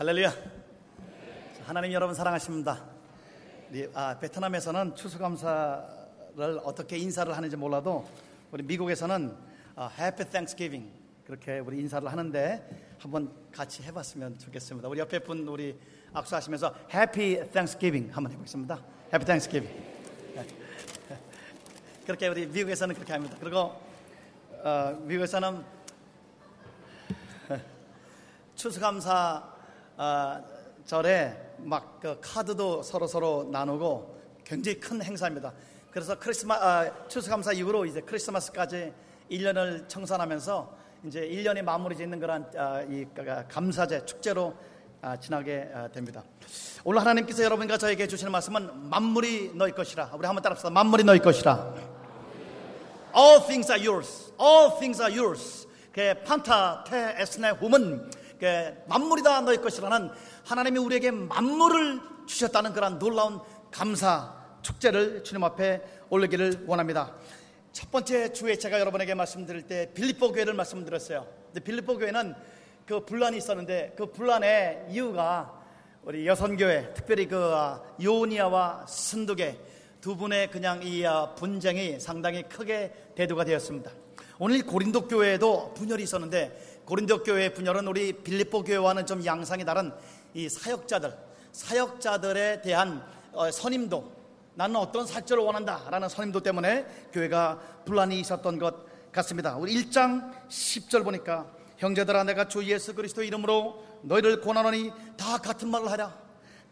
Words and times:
할렐루야. 0.00 0.32
하나님 1.66 1.92
여러분 1.92 2.14
사랑하십니다. 2.14 2.82
아, 3.92 4.18
베트남에서는 4.18 4.96
추수감사를 4.96 6.58
어떻게 6.64 6.96
인사를 6.96 7.36
하는지 7.36 7.54
몰라도 7.54 8.08
우리 8.50 8.62
미국에서는 8.62 9.36
아, 9.76 9.90
Happy 9.98 10.26
Thanksgiving 10.30 10.90
그렇게 11.26 11.58
우리 11.58 11.80
인사를 11.80 12.10
하는데 12.10 12.96
한번 12.98 13.30
같이 13.52 13.82
해봤으면 13.82 14.38
좋겠습니다. 14.38 14.88
우리 14.88 15.00
옆에 15.00 15.18
분 15.18 15.46
우리 15.46 15.78
악수하시면서 16.14 16.74
Happy 16.94 17.34
Thanksgiving 17.50 18.10
한번 18.10 18.32
해보겠습니다. 18.32 18.82
Happy 19.12 19.26
Thanksgiving. 19.26 19.84
그렇게 22.06 22.28
우리 22.28 22.46
미국에서는 22.46 22.94
그렇게 22.94 23.12
합니다. 23.12 23.36
그리고 23.38 23.78
어, 24.64 24.98
미국에서는 25.02 25.62
추수감사 28.56 29.49
어, 30.00 30.42
절에 30.86 31.36
막 31.58 32.00
그 32.00 32.18
카드도 32.22 32.82
서로 32.82 33.06
서로 33.06 33.46
나누고 33.52 34.18
굉장히 34.42 34.80
큰 34.80 35.02
행사입니다. 35.02 35.52
그래서 35.90 36.18
크리스마 36.18 36.54
아, 36.54 37.08
추수감사 37.08 37.52
이후로 37.52 37.84
이제 37.84 38.00
크리스마스까지 38.00 38.92
1년을 39.30 39.86
청산하면서 39.86 40.78
이제 41.04 41.20
1년이 41.20 41.60
마무리 41.60 41.94
짓는 41.96 42.18
그런 42.18 42.50
아, 42.56 42.80
이 42.88 43.04
감사제 43.50 44.06
축제로 44.06 44.54
아, 45.02 45.18
지나게 45.18 45.70
아, 45.74 45.88
됩니다. 45.88 46.24
오늘 46.84 47.02
하나님께서 47.02 47.44
여러분과 47.44 47.76
저에게 47.76 48.06
주시는 48.06 48.32
말씀은 48.32 48.88
만물이 48.88 49.52
너희 49.54 49.72
것이라. 49.72 50.12
우리 50.14 50.24
한번 50.24 50.42
따라합시다. 50.42 50.70
만물이 50.70 51.04
너희 51.04 51.18
것이라. 51.18 51.74
All 53.14 53.46
things 53.46 53.70
are 53.70 53.86
yours. 53.86 54.32
All 54.40 54.78
things 54.78 55.02
are 55.02 55.14
yours. 55.14 55.68
그 55.92 56.14
판타 56.24 56.84
테 56.84 57.16
에스네 57.18 57.50
홈은 57.50 58.10
그 58.10 58.19
만물이 58.86 59.22
다 59.22 59.40
너희 59.40 59.58
것이라는 59.58 60.10
하나님이 60.44 60.78
우리에게 60.78 61.10
만물을 61.10 62.00
주셨다는 62.26 62.72
그런 62.72 62.98
놀라운 62.98 63.40
감사 63.70 64.34
축제를 64.62 65.24
주님 65.24 65.44
앞에 65.44 65.82
올리기를 66.10 66.64
원합니다. 66.66 67.14
첫 67.72 67.90
번째 67.90 68.32
주에 68.32 68.56
제가 68.56 68.80
여러분에게 68.80 69.14
말씀드릴 69.14 69.62
때 69.62 69.90
빌립보 69.94 70.32
교회를 70.32 70.54
말씀드렸어요. 70.54 71.26
근데 71.46 71.60
빌립보 71.60 71.98
교회는 71.98 72.34
그 72.86 73.04
분란이 73.04 73.36
있었는데 73.36 73.94
그 73.96 74.06
분란의 74.10 74.86
이유가 74.90 75.60
우리 76.02 76.26
여선교회, 76.26 76.94
특별히 76.94 77.26
그 77.26 77.36
아, 77.36 77.82
요니아와 78.02 78.86
순두계 78.88 79.60
두 80.00 80.16
분의 80.16 80.50
그냥 80.50 80.80
이 80.82 81.04
아, 81.04 81.34
분쟁이 81.34 82.00
상당히 82.00 82.42
크게 82.42 82.92
대두가 83.14 83.44
되었습니다. 83.44 83.90
오늘 84.38 84.62
고린도 84.64 85.06
교회에도 85.06 85.74
분열이 85.74 86.02
있었는데 86.02 86.69
고린도 86.90 87.22
교회의 87.22 87.54
분열은 87.54 87.86
우리 87.86 88.12
빌립보 88.12 88.64
교회와는 88.64 89.06
좀 89.06 89.24
양상이 89.24 89.64
다른 89.64 89.92
이 90.34 90.48
사역자들, 90.48 91.16
사역자들에 91.52 92.62
대한 92.62 93.06
어, 93.30 93.48
선임도 93.48 94.12
나는 94.56 94.74
어떤 94.74 95.06
살절을 95.06 95.40
원한다라는 95.44 96.08
선임도 96.08 96.40
때문에 96.40 96.84
교회가 97.12 97.60
분란이 97.84 98.18
있었던 98.18 98.58
것 98.58 99.12
같습니다. 99.12 99.56
우리 99.56 99.72
1장 99.84 100.32
10절 100.48 101.04
보니까 101.04 101.46
형제들아 101.76 102.24
내가 102.24 102.48
주 102.48 102.64
예수 102.64 102.92
그리스도 102.92 103.22
이름으로 103.22 103.84
너희를 104.02 104.40
고난하니 104.40 104.90
다 105.16 105.38
같은 105.38 105.70
말을 105.70 105.92
하라. 105.92 106.12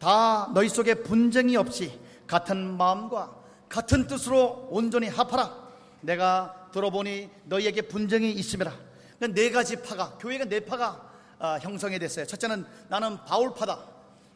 다 0.00 0.50
너희 0.52 0.68
속에 0.68 0.94
분쟁이 0.94 1.56
없이 1.56 1.96
같은 2.26 2.76
마음과 2.76 3.36
같은 3.68 4.08
뜻으로 4.08 4.66
온전히 4.72 5.06
합하라. 5.06 5.68
내가 6.00 6.70
들어보니 6.72 7.30
너희에게 7.44 7.82
분쟁이 7.82 8.32
있음이라. 8.32 8.87
그러니까 9.18 9.40
네 9.40 9.50
가지 9.50 9.76
파가 9.82 10.16
교회가 10.18 10.44
네 10.44 10.60
파가 10.60 11.08
아, 11.40 11.58
형성이 11.60 11.98
됐어요. 11.98 12.26
첫째는 12.26 12.66
나는 12.88 13.16
바울파다. 13.24 13.78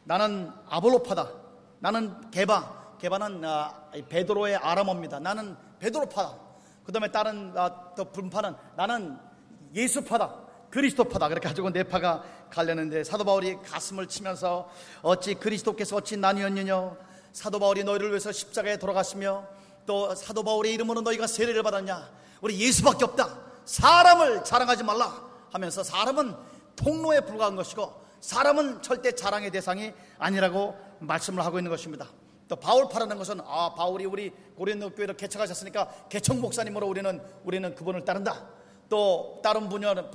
나는 0.05 0.51
아볼로파다. 0.67 1.31
나는 1.79 2.31
개바. 2.31 2.97
개바는 2.99 3.43
아, 3.43 3.91
베드로의 4.07 4.55
아람어입니다. 4.57 5.19
나는 5.19 5.57
베드로파다. 5.79 6.37
그 6.85 6.91
다음에 6.91 7.11
다른 7.11 7.53
아, 7.57 7.93
또 7.95 8.05
분파는 8.11 8.55
나는 8.75 9.17
예수파다. 9.73 10.43
그리스도파다. 10.69 11.29
그렇게 11.29 11.47
가지고 11.47 11.71
네 11.71 11.83
파가 11.83 12.23
갈렸는데 12.49 13.03
사도 13.03 13.23
바울이 13.23 13.57
가슴을 13.63 14.07
치면서 14.07 14.69
어찌 15.01 15.33
그리스도께서 15.35 15.97
어찌 15.97 16.17
나뉘었느냐. 16.17 16.95
사도 17.33 17.59
바울이 17.59 17.83
너희를 17.83 18.09
위해서 18.09 18.31
십자가에 18.31 18.77
돌아갔으며 18.77 19.45
또 19.85 20.13
사도 20.15 20.43
바울의 20.43 20.73
이름으로 20.73 21.01
너희가 21.01 21.27
세례를 21.27 21.63
받았냐. 21.63 22.09
우리 22.41 22.59
예수밖에 22.59 23.05
없다. 23.05 23.52
사람을 23.65 24.43
자랑하지 24.43 24.83
말라 24.83 25.23
하면서 25.51 25.83
사람은 25.83 26.35
통로에 26.75 27.21
불과한 27.21 27.55
것이고 27.55 28.03
사람은 28.19 28.81
절대 28.81 29.11
자랑의 29.11 29.51
대상이 29.51 29.93
아니라고 30.17 30.75
말씀을 30.99 31.43
하고 31.45 31.59
있는 31.59 31.69
것입니다. 31.69 32.07
또 32.47 32.55
바울파라는 32.55 33.17
것은 33.17 33.41
아 33.45 33.73
바울이 33.75 34.05
우리 34.05 34.31
고린도 34.55 34.91
교회를 34.91 35.17
개척하셨으니까 35.17 36.07
개척 36.09 36.37
목사님으로 36.37 36.87
우리는 36.87 37.21
우리는 37.43 37.75
그분을 37.75 38.05
따른다. 38.05 38.47
또 38.89 39.39
다른 39.43 39.69
분야는 39.69 40.11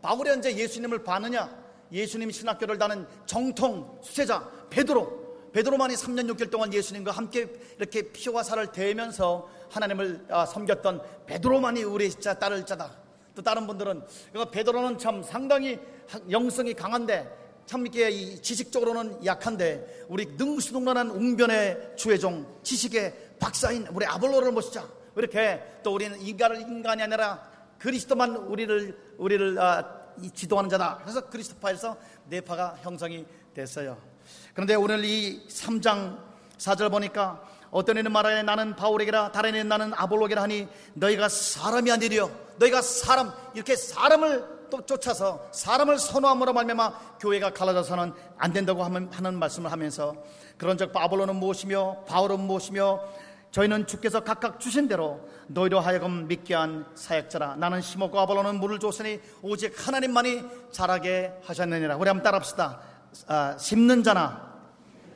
바울이 0.00 0.30
언제 0.30 0.56
예수님을 0.56 1.04
봤느냐? 1.04 1.62
예수님 1.92 2.30
신학교를 2.30 2.78
다는 2.78 3.06
정통 3.26 4.00
수세자 4.02 4.48
베드로 4.70 5.22
베드로만이 5.52 5.94
3년 5.94 6.32
6개월 6.32 6.50
동안 6.50 6.72
예수님과 6.72 7.12
함께 7.12 7.52
이렇게 7.76 8.10
피와 8.10 8.42
살을 8.42 8.72
대면서 8.72 9.48
하나님을 9.72 10.26
아, 10.28 10.44
섬겼던 10.44 11.02
베드로만이 11.26 11.82
우리 11.84 12.10
자 12.10 12.34
따를 12.34 12.64
자다. 12.64 12.92
또 13.34 13.42
다른 13.42 13.66
분들은 13.66 14.02
베드로는 14.52 14.98
참 14.98 15.22
상당히 15.22 15.78
영성이 16.30 16.74
강한데 16.74 17.40
참 17.64 17.80
이렇게 17.80 18.36
지식적으로는 18.36 19.24
약한데 19.24 20.04
우리 20.08 20.26
능수능란한 20.36 21.10
웅변의 21.10 21.92
주의종 21.96 22.60
지식의 22.62 23.36
박사인 23.40 23.86
우리 23.92 24.04
아볼로를 24.04 24.52
모시자. 24.52 24.86
이렇게 25.16 25.62
또 25.82 25.94
우리는 25.94 26.20
인간을 26.20 26.60
인간이 26.60 27.02
아니라 27.02 27.50
그리스도만 27.78 28.36
우리를 28.36 29.14
우리를 29.16 29.58
아, 29.58 30.02
지도하는 30.34 30.68
자다. 30.68 30.98
그래서 31.02 31.28
그리스도파에서 31.28 31.96
네파가 32.28 32.76
형성이 32.82 33.24
됐어요. 33.54 33.96
그런데 34.52 34.74
오늘 34.74 35.02
이 35.04 35.46
3장 35.48 36.18
4절 36.58 36.90
보니까 36.90 37.42
어떤 37.72 37.96
이는 37.96 38.12
말하에 38.12 38.42
나는 38.42 38.76
바울에게라 38.76 39.32
다른 39.32 39.54
이는 39.54 39.66
나는 39.66 39.92
아볼로게라 39.96 40.42
하니 40.42 40.68
너희가 40.92 41.28
사람이 41.28 41.90
아니려 41.90 42.30
너희가 42.58 42.82
사람 42.82 43.32
이렇게 43.54 43.74
사람을 43.74 44.62
또 44.70 44.84
쫓아서 44.86 45.48
사람을 45.52 45.98
선호함으로 45.98 46.52
말미암아 46.52 47.18
교회가 47.18 47.50
갈라져서는 47.50 48.12
안 48.38 48.52
된다고 48.52 48.84
하는 48.84 49.38
말씀을 49.38 49.72
하면서 49.72 50.14
그런즉 50.58 50.94
아볼로는 50.94 51.36
무엇이며 51.36 52.04
바울은 52.06 52.40
무엇이며 52.40 53.00
저희는 53.52 53.86
주께서 53.86 54.20
각각 54.20 54.60
주신 54.60 54.88
대로 54.88 55.28
너희로 55.48 55.80
하여금 55.80 56.26
믿게 56.26 56.54
한 56.54 56.86
사역자라. 56.94 57.56
나는 57.56 57.82
심었고 57.82 58.18
아볼로는 58.18 58.58
물을 58.58 58.78
줬으니 58.78 59.20
오직 59.42 59.74
하나님만이 59.86 60.44
자라게 60.72 61.34
하셨느니라. 61.44 61.96
우리 61.96 62.08
한번 62.08 62.22
따라합시다. 62.22 62.80
아, 63.26 63.56
심는 63.58 64.02
자나 64.02 64.52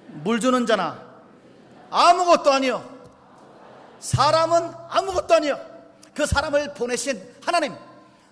물 0.08 0.38
주는 0.38 0.66
자나 0.66 1.05
아무것도 1.90 2.52
아니요. 2.52 2.96
사람은 4.00 4.72
아무것도 4.88 5.34
아니요. 5.34 5.58
그 6.14 6.26
사람을 6.26 6.74
보내신 6.74 7.22
하나님, 7.44 7.74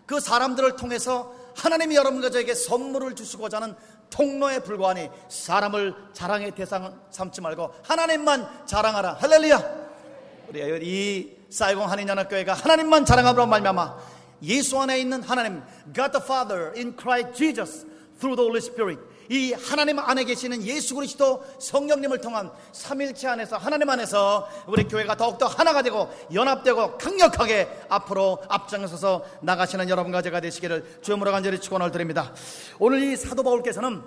그 0.06 0.20
사람들을 0.20 0.76
통해서 0.76 1.34
하나님이 1.56 1.96
여러분과 1.96 2.30
저에게 2.30 2.54
선물을 2.54 3.14
주시고자 3.14 3.58
하는 3.58 3.74
통로에 4.10 4.60
불과하니 4.60 5.10
사람을 5.28 5.94
자랑의 6.12 6.52
대상 6.52 7.00
삼지 7.10 7.40
말고 7.40 7.74
하나님만 7.82 8.66
자랑하라. 8.66 9.14
할렐루야. 9.14 9.84
우리 10.48 10.80
이 10.82 11.36
사이공 11.50 11.90
한인연합교회가 11.90 12.54
하나님만 12.54 13.04
자랑함으로 13.04 13.46
말미암아 13.46 13.96
예수 14.42 14.78
안에 14.80 14.98
있는 14.98 15.22
하나님, 15.22 15.62
God 15.94 16.12
the 16.12 16.22
Father 16.22 16.72
in 16.76 16.96
Christ 16.96 17.34
Jesus 17.34 17.86
through 18.18 18.36
the 18.36 18.44
Holy 18.44 18.58
Spirit 18.58 19.00
이 19.28 19.52
하나님 19.52 19.98
안에 19.98 20.24
계시는 20.24 20.62
예수 20.64 20.94
그리스도 20.94 21.44
성령님을 21.58 22.20
통한 22.20 22.50
삼일체 22.72 23.28
안에서 23.28 23.56
하나님 23.56 23.88
안에서 23.88 24.48
우리 24.66 24.84
교회가 24.84 25.16
더욱더 25.16 25.46
하나가 25.46 25.82
되고 25.82 26.10
연합되고 26.32 26.98
강력하게 26.98 27.68
앞으로 27.88 28.42
앞장서서 28.48 29.24
나가시는 29.40 29.88
여러분과 29.88 30.22
제가 30.22 30.40
되시기를 30.40 31.00
주여으로 31.02 31.30
간절히 31.30 31.60
축원을 31.60 31.90
드립니다. 31.90 32.32
오늘 32.78 33.02
이 33.02 33.16
사도 33.16 33.42
바울께서는 33.42 34.02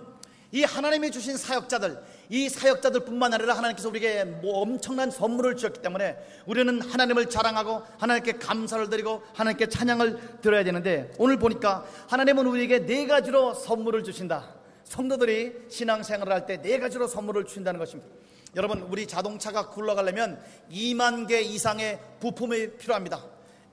이 0.51 0.63
하나님이 0.63 1.11
주신 1.11 1.35
사역자들, 1.35 2.01
이 2.29 2.47
사역자들뿐만 2.47 3.33
아니라 3.33 3.57
하나님께서 3.57 3.89
우리에게 3.89 4.23
뭐 4.23 4.61
엄청난 4.61 5.11
선물을 5.11 5.57
주셨기 5.57 5.81
때문에 5.81 6.17
우리는 6.45 6.81
하나님을 6.81 7.29
자랑하고 7.29 7.83
하나님께 7.97 8.33
감사를 8.33 8.89
드리고 8.89 9.23
하나님께 9.33 9.67
찬양을 9.67 10.39
드려야 10.41 10.63
되는데 10.63 11.11
오늘 11.17 11.37
보니까 11.37 11.85
하나님은 12.07 12.45
우리에게 12.45 12.85
네 12.85 13.07
가지로 13.07 13.53
선물을 13.53 14.05
주신다. 14.05 14.56
성도들이 14.87 15.65
신앙생활을 15.69 16.31
할 16.33 16.45
때 16.45 16.57
네 16.61 16.79
가지로 16.79 17.07
선물을 17.07 17.45
주신다는 17.45 17.79
것입니다. 17.79 18.09
여러분, 18.55 18.81
우리 18.83 19.05
자동차가 19.05 19.69
굴러가려면 19.69 20.41
2만 20.71 21.27
개 21.27 21.41
이상의 21.41 21.99
부품이 22.19 22.77
필요합니다. 22.77 23.23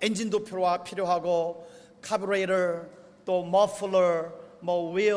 엔진도 0.01 0.43
필요하고, 0.45 1.67
카브레이터, 2.03 2.83
또 3.25 3.45
머플러, 3.45 4.33
뭐 4.61 4.93
휠, 4.93 5.15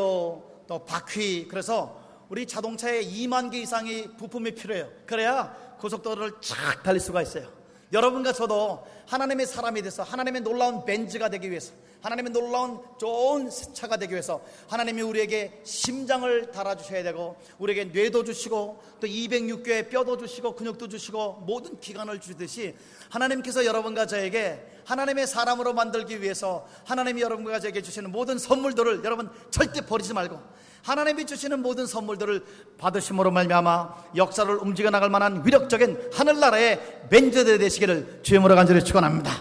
또 0.67 0.85
바퀴 0.85 1.47
그래서 1.47 1.99
우리 2.29 2.45
자동차에 2.45 3.01
2만 3.03 3.51
개 3.51 3.59
이상의 3.59 4.09
부품이 4.17 4.51
필요해요. 4.51 4.89
그래야 5.05 5.53
고속도로를 5.79 6.33
쫙 6.41 6.83
달릴 6.83 6.99
수가 6.99 7.21
있어요. 7.23 7.47
여러분과 7.93 8.33
저도 8.33 8.85
하나님의 9.07 9.45
사람이 9.45 9.81
돼서 9.81 10.03
하나님의 10.03 10.41
놀라운 10.41 10.83
벤즈가 10.83 11.29
되기 11.29 11.49
위해서 11.49 11.71
하나님의 12.01 12.31
놀라운 12.31 12.79
좋은 12.99 13.49
차가 13.73 13.97
되기 13.97 14.11
위해서 14.11 14.41
하나님이 14.67 15.01
우리에게 15.01 15.61
심장을 15.63 16.51
달아주셔야 16.51 17.03
되고 17.03 17.37
우리에게 17.57 17.85
뇌도 17.85 18.23
주시고 18.23 18.83
또 18.99 19.07
206개의 19.07 19.89
뼈도 19.89 20.17
주시고 20.17 20.55
근육도 20.55 20.89
주시고 20.89 21.43
모든 21.45 21.79
기관을 21.79 22.19
주듯이 22.19 22.75
하나님께서 23.09 23.65
여러분과 23.65 24.05
저에게 24.05 24.65
하나님의 24.85 25.27
사람으로 25.27 25.73
만들기 25.73 26.21
위해서 26.21 26.67
하나님이 26.85 27.21
여러분과 27.21 27.59
저에게 27.59 27.81
주시는 27.81 28.11
모든 28.11 28.37
선물들을 28.37 29.03
여러분 29.03 29.29
절대 29.49 29.85
버리지 29.85 30.13
말고 30.13 30.39
하나님이 30.87 31.25
주시는 31.25 31.61
모든 31.61 31.85
선물들을 31.85 32.45
받으심으로 32.77 33.29
말미암아 33.31 34.11
역사를 34.15 34.55
움직여 34.55 34.89
나갈 34.89 35.09
만한 35.09 35.45
위력적인 35.45 36.11
하늘나라의 36.13 37.09
벤저들 37.09 37.57
되시기를 37.57 38.21
주님으로 38.23 38.55
간절히 38.55 38.81
축원합니다. 38.81 39.33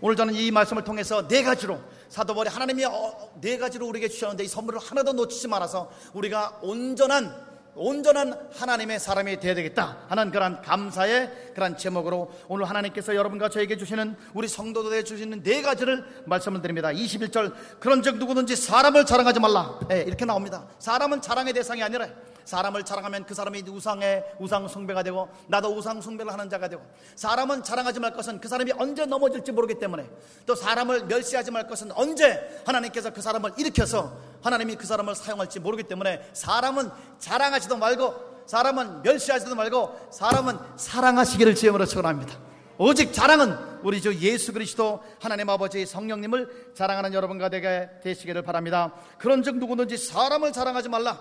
오늘 0.00 0.16
저는 0.16 0.34
이 0.34 0.50
말씀을 0.50 0.82
통해서 0.82 1.28
네 1.28 1.42
가지로 1.42 1.78
사도벌이 2.08 2.48
하나님이 2.48 2.86
어, 2.86 3.34
네 3.42 3.58
가지로 3.58 3.86
우리에게 3.88 4.08
주셨는데 4.08 4.44
이 4.44 4.48
선물을 4.48 4.80
하나도 4.80 5.12
놓치지 5.12 5.46
말아서 5.48 5.90
우리가 6.14 6.60
온전한 6.62 7.34
온전한 7.76 8.48
하나님의 8.52 9.00
사람이 9.00 9.40
되어야 9.40 9.54
되겠다 9.54 9.98
하는 10.08 10.30
그런 10.30 10.62
감사의 10.62 11.50
그런 11.54 11.76
제목으로 11.76 12.32
오늘 12.48 12.68
하나님께서 12.68 13.14
여러분과 13.14 13.48
저에게 13.48 13.76
주시는 13.76 14.16
우리 14.32 14.48
성도들에게 14.48 15.04
주시는 15.04 15.42
네 15.42 15.62
가지를 15.62 16.04
말씀을 16.26 16.62
드립니다. 16.62 16.88
21절 16.88 17.52
그런즉 17.80 18.18
누구든지 18.18 18.56
사람을 18.56 19.06
자랑하지 19.06 19.40
말라 19.40 19.78
네, 19.88 20.02
이렇게 20.02 20.24
나옵니다. 20.24 20.66
사람은 20.78 21.20
자랑의 21.20 21.52
대상이 21.52 21.82
아니라 21.82 22.08
사람을 22.44 22.84
자랑하면 22.84 23.24
그 23.26 23.34
사람이 23.34 23.62
우상의 23.62 24.24
우상 24.38 24.68
숭배가 24.68 25.02
되고 25.02 25.28
나도 25.46 25.76
우상 25.76 26.00
숭배를 26.00 26.32
하는 26.32 26.48
자가 26.48 26.68
되고 26.68 26.82
사람은 27.16 27.62
자랑하지 27.62 28.00
말 28.00 28.12
것은 28.12 28.40
그 28.40 28.48
사람이 28.48 28.72
언제 28.78 29.06
넘어질지 29.06 29.52
모르기 29.52 29.78
때문에 29.78 30.08
또 30.46 30.54
사람을 30.54 31.06
멸시하지 31.06 31.50
말 31.50 31.66
것은 31.66 31.92
언제 31.92 32.62
하나님께서 32.66 33.10
그 33.12 33.22
사람을 33.22 33.52
일으켜서 33.56 34.16
하나님이 34.42 34.76
그 34.76 34.86
사람을 34.86 35.14
사용할지 35.14 35.60
모르기 35.60 35.84
때문에 35.84 36.28
사람은 36.32 36.90
자랑하지도 37.18 37.76
말고 37.76 38.34
사람은 38.46 39.02
멸시하지도 39.02 39.54
말고 39.54 40.08
사람은 40.10 40.58
사랑하시기를 40.76 41.54
지음으로 41.54 41.86
축원합니다. 41.86 42.38
오직 42.76 43.12
자랑은 43.12 43.56
우리 43.82 44.00
주 44.00 44.14
예수 44.16 44.52
그리스도 44.52 45.02
하나님 45.20 45.48
아버지 45.48 45.86
성령님을 45.86 46.72
자랑하는 46.74 47.14
여러분과 47.14 47.48
되게 47.48 47.88
되시기를 48.02 48.42
바랍니다. 48.42 48.92
그런즉 49.18 49.58
누구든지 49.58 49.96
사람을 49.96 50.52
자랑하지 50.52 50.88
말라. 50.88 51.20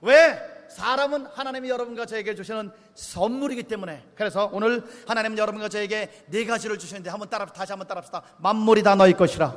왜? 0.00 0.57
사람은 0.68 1.26
하나님이 1.26 1.70
여러분과 1.70 2.06
저에게 2.06 2.34
주시는 2.34 2.70
선물이기 2.94 3.64
때문에 3.64 4.04
그래서 4.14 4.50
오늘 4.52 4.84
하나님은 5.06 5.38
여러분과 5.38 5.68
저에게 5.68 6.24
네 6.26 6.44
가지를 6.44 6.78
주시는데 6.78 7.10
한번 7.10 7.28
따라 7.30 7.46
다시 7.46 7.72
한번 7.72 7.88
따라합시다. 7.88 8.22
만물이 8.38 8.82
다 8.82 8.94
너희 8.94 9.14
것이라. 9.14 9.56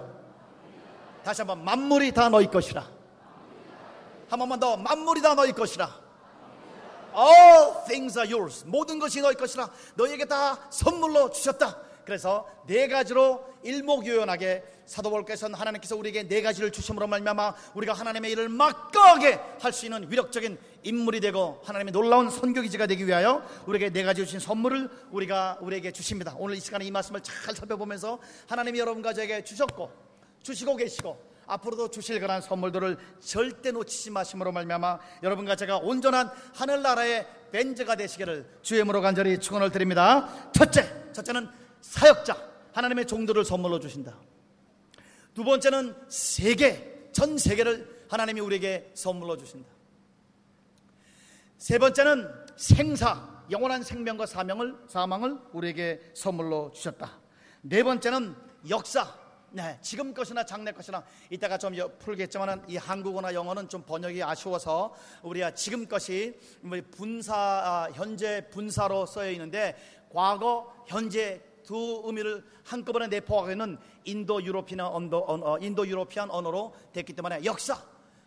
다시 1.23 1.41
한번 1.41 1.63
만물이 1.63 2.13
다 2.13 2.29
너희 2.29 2.47
것이라. 2.47 2.85
한 4.29 4.39
번만 4.39 4.59
더 4.59 4.77
만물이 4.77 5.21
다 5.21 5.35
너희 5.35 5.51
것이라. 5.51 5.89
All 7.13 7.83
things 7.85 8.17
are 8.17 8.33
yours. 8.33 8.63
모든 8.65 8.97
것이 8.97 9.21
너희 9.21 9.35
것이라. 9.35 9.69
너희에게 9.95 10.25
다 10.25 10.57
선물로 10.69 11.29
주셨다. 11.31 11.77
그래서 12.11 12.45
네 12.67 12.89
가지로 12.89 13.41
일목요연하게 13.63 14.65
사도볼께서는 14.85 15.57
하나님께서 15.57 15.95
우리에게 15.95 16.27
네 16.27 16.41
가지를 16.41 16.69
주심으로 16.69 17.07
말미암아 17.07 17.55
우리가 17.73 17.93
하나님의 17.93 18.31
일을 18.33 18.49
막강하게 18.49 19.39
할 19.61 19.71
수 19.71 19.85
있는 19.85 20.11
위력적인 20.11 20.57
인물이 20.83 21.21
되고 21.21 21.61
하나님의 21.63 21.93
놀라운 21.93 22.29
선교 22.29 22.59
기지가 22.59 22.85
되기 22.87 23.07
위하여 23.07 23.47
우리에게 23.65 23.91
네 23.91 24.03
가지 24.03 24.25
주신 24.25 24.41
선물을 24.41 24.89
우리가 25.11 25.59
우리에게 25.61 25.93
주십니다. 25.93 26.35
오늘 26.37 26.57
이 26.57 26.59
시간에 26.59 26.83
이 26.83 26.91
말씀을 26.91 27.21
잘 27.21 27.55
살펴보면서 27.55 28.19
하나님이 28.49 28.79
여러분과 28.79 29.13
저에게 29.13 29.45
주셨고 29.45 29.89
주시고 30.43 30.75
계시고 30.75 31.31
앞으로도 31.47 31.91
주실 31.91 32.19
그런 32.19 32.41
선물들을 32.41 32.97
절대 33.21 33.71
놓치지 33.71 34.09
마심으로 34.09 34.51
말미암아 34.51 34.99
여러분과 35.23 35.55
제가 35.55 35.77
온전한 35.77 36.29
하늘나라의 36.55 37.25
벤즈가 37.53 37.95
되시기를 37.95 38.59
주임으로 38.63 38.99
간절히 38.99 39.39
축원을 39.39 39.71
드립니다. 39.71 40.27
첫째, 40.51 41.13
첫째는 41.13 41.61
사역자 41.81 42.51
하나님의 42.73 43.05
종들을 43.07 43.43
선물로 43.43 43.79
주신다. 43.79 44.17
두 45.33 45.43
번째는 45.43 45.95
세계 46.07 47.09
전 47.11 47.37
세계를 47.37 48.05
하나님이 48.09 48.41
우리에게 48.41 48.91
선물로 48.93 49.37
주신다. 49.37 49.69
세 51.57 51.77
번째는 51.77 52.29
생사 52.55 53.43
영원한 53.51 53.83
생명과 53.83 54.25
사명을 54.25 54.75
사망을 54.87 55.37
우리에게 55.51 56.11
선물로 56.13 56.71
주셨다. 56.73 57.19
네 57.61 57.83
번째는 57.83 58.35
역사 58.69 59.21
네, 59.53 59.77
지금 59.81 60.13
것이나 60.13 60.45
장래 60.45 60.71
것이나 60.71 61.03
이따가 61.29 61.57
좀 61.57 61.75
풀겠지만은 61.99 62.63
이 62.69 62.77
한국어나 62.77 63.33
영어는 63.33 63.67
좀 63.67 63.83
번역이 63.83 64.23
아쉬워서 64.23 64.95
우리가 65.23 65.53
지금 65.53 65.85
것이 65.85 66.39
뭐 66.61 66.79
분사 66.89 67.35
아, 67.35 67.89
현재 67.93 68.47
분사로 68.49 69.05
써여 69.05 69.29
있는데 69.31 69.75
과거 70.09 70.73
현재 70.87 71.41
두 71.63 72.01
의미를 72.05 72.43
한꺼번에 72.63 73.07
내포하고 73.07 73.51
있는 73.51 73.77
인도 74.03 74.43
유로피안 74.43 74.79
언어, 74.81 75.17
어, 75.17 75.57
인도 75.59 75.87
유로피안 75.87 76.29
언어로 76.29 76.73
됐기 76.93 77.13
때문에 77.13 77.43
역사, 77.45 77.77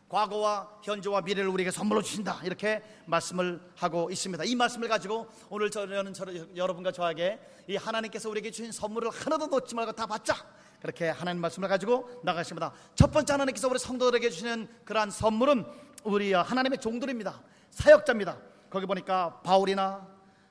과거와 0.08 0.78
현재와 0.82 1.22
미래를 1.22 1.48
우리에게 1.48 1.70
선물로 1.70 2.02
주신다 2.02 2.40
이렇게 2.44 2.82
말씀을 3.06 3.60
하고 3.76 4.10
있습니다. 4.10 4.44
이 4.44 4.54
말씀을 4.54 4.88
가지고 4.88 5.26
오늘 5.50 5.70
저는 5.70 6.14
여러분과 6.54 6.92
저에게 6.92 7.40
이 7.66 7.76
하나님께서 7.76 8.28
우리에게 8.30 8.50
주신 8.50 8.70
선물을 8.70 9.10
하나도 9.10 9.46
놓지 9.46 9.74
말고 9.74 9.92
다 9.92 10.06
받자. 10.06 10.34
그렇게 10.80 11.08
하나님 11.08 11.40
말씀을 11.40 11.68
가지고 11.68 12.10
나가십니다. 12.22 12.72
첫 12.94 13.10
번째 13.10 13.32
하나님께서 13.32 13.68
우리 13.68 13.78
성도들에게 13.78 14.28
주시는 14.28 14.68
그러한 14.84 15.10
선물은 15.10 15.64
우리 16.04 16.34
하나님의 16.34 16.78
종들입니다. 16.78 17.40
사역자입니다. 17.70 18.38
거기 18.68 18.84
보니까 18.84 19.40
바울이나 19.42 20.06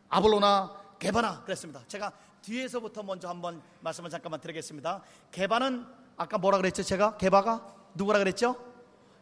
아볼로나 0.09 0.95
게바나 0.97 1.43
그랬습니다. 1.43 1.83
제가 1.87 2.11
뒤에서부터 2.43 3.01
먼저 3.03 3.29
한번 3.29 3.61
말씀을 3.81 4.09
잠깐만 4.09 4.39
드리겠습니다. 4.39 5.01
개바는 5.31 5.85
아까 6.17 6.37
뭐라 6.37 6.57
그랬죠? 6.57 6.83
제가 6.83 7.17
개바가 7.17 7.75
누구라 7.95 8.19
그랬죠? 8.19 8.55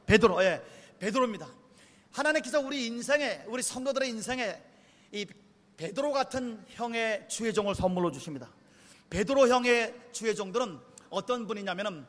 베드로. 0.06 0.44
예. 0.44 0.62
베드로입니다. 1.00 1.48
하나님께서 2.12 2.60
우리 2.60 2.88
인생에 2.88 3.44
우리 3.48 3.64
성도들의 3.64 4.10
인생에 4.10 4.62
이 5.14 5.26
베드로 5.78 6.12
같은 6.12 6.64
형의 6.68 7.28
주의 7.30 7.54
종을 7.54 7.74
선물로 7.76 8.12
주십니다. 8.12 8.50
베드로 9.10 9.48
형의 9.48 9.96
주의 10.12 10.36
종들은 10.36 10.80
어떤 11.10 11.48
분이냐면은 11.48 12.06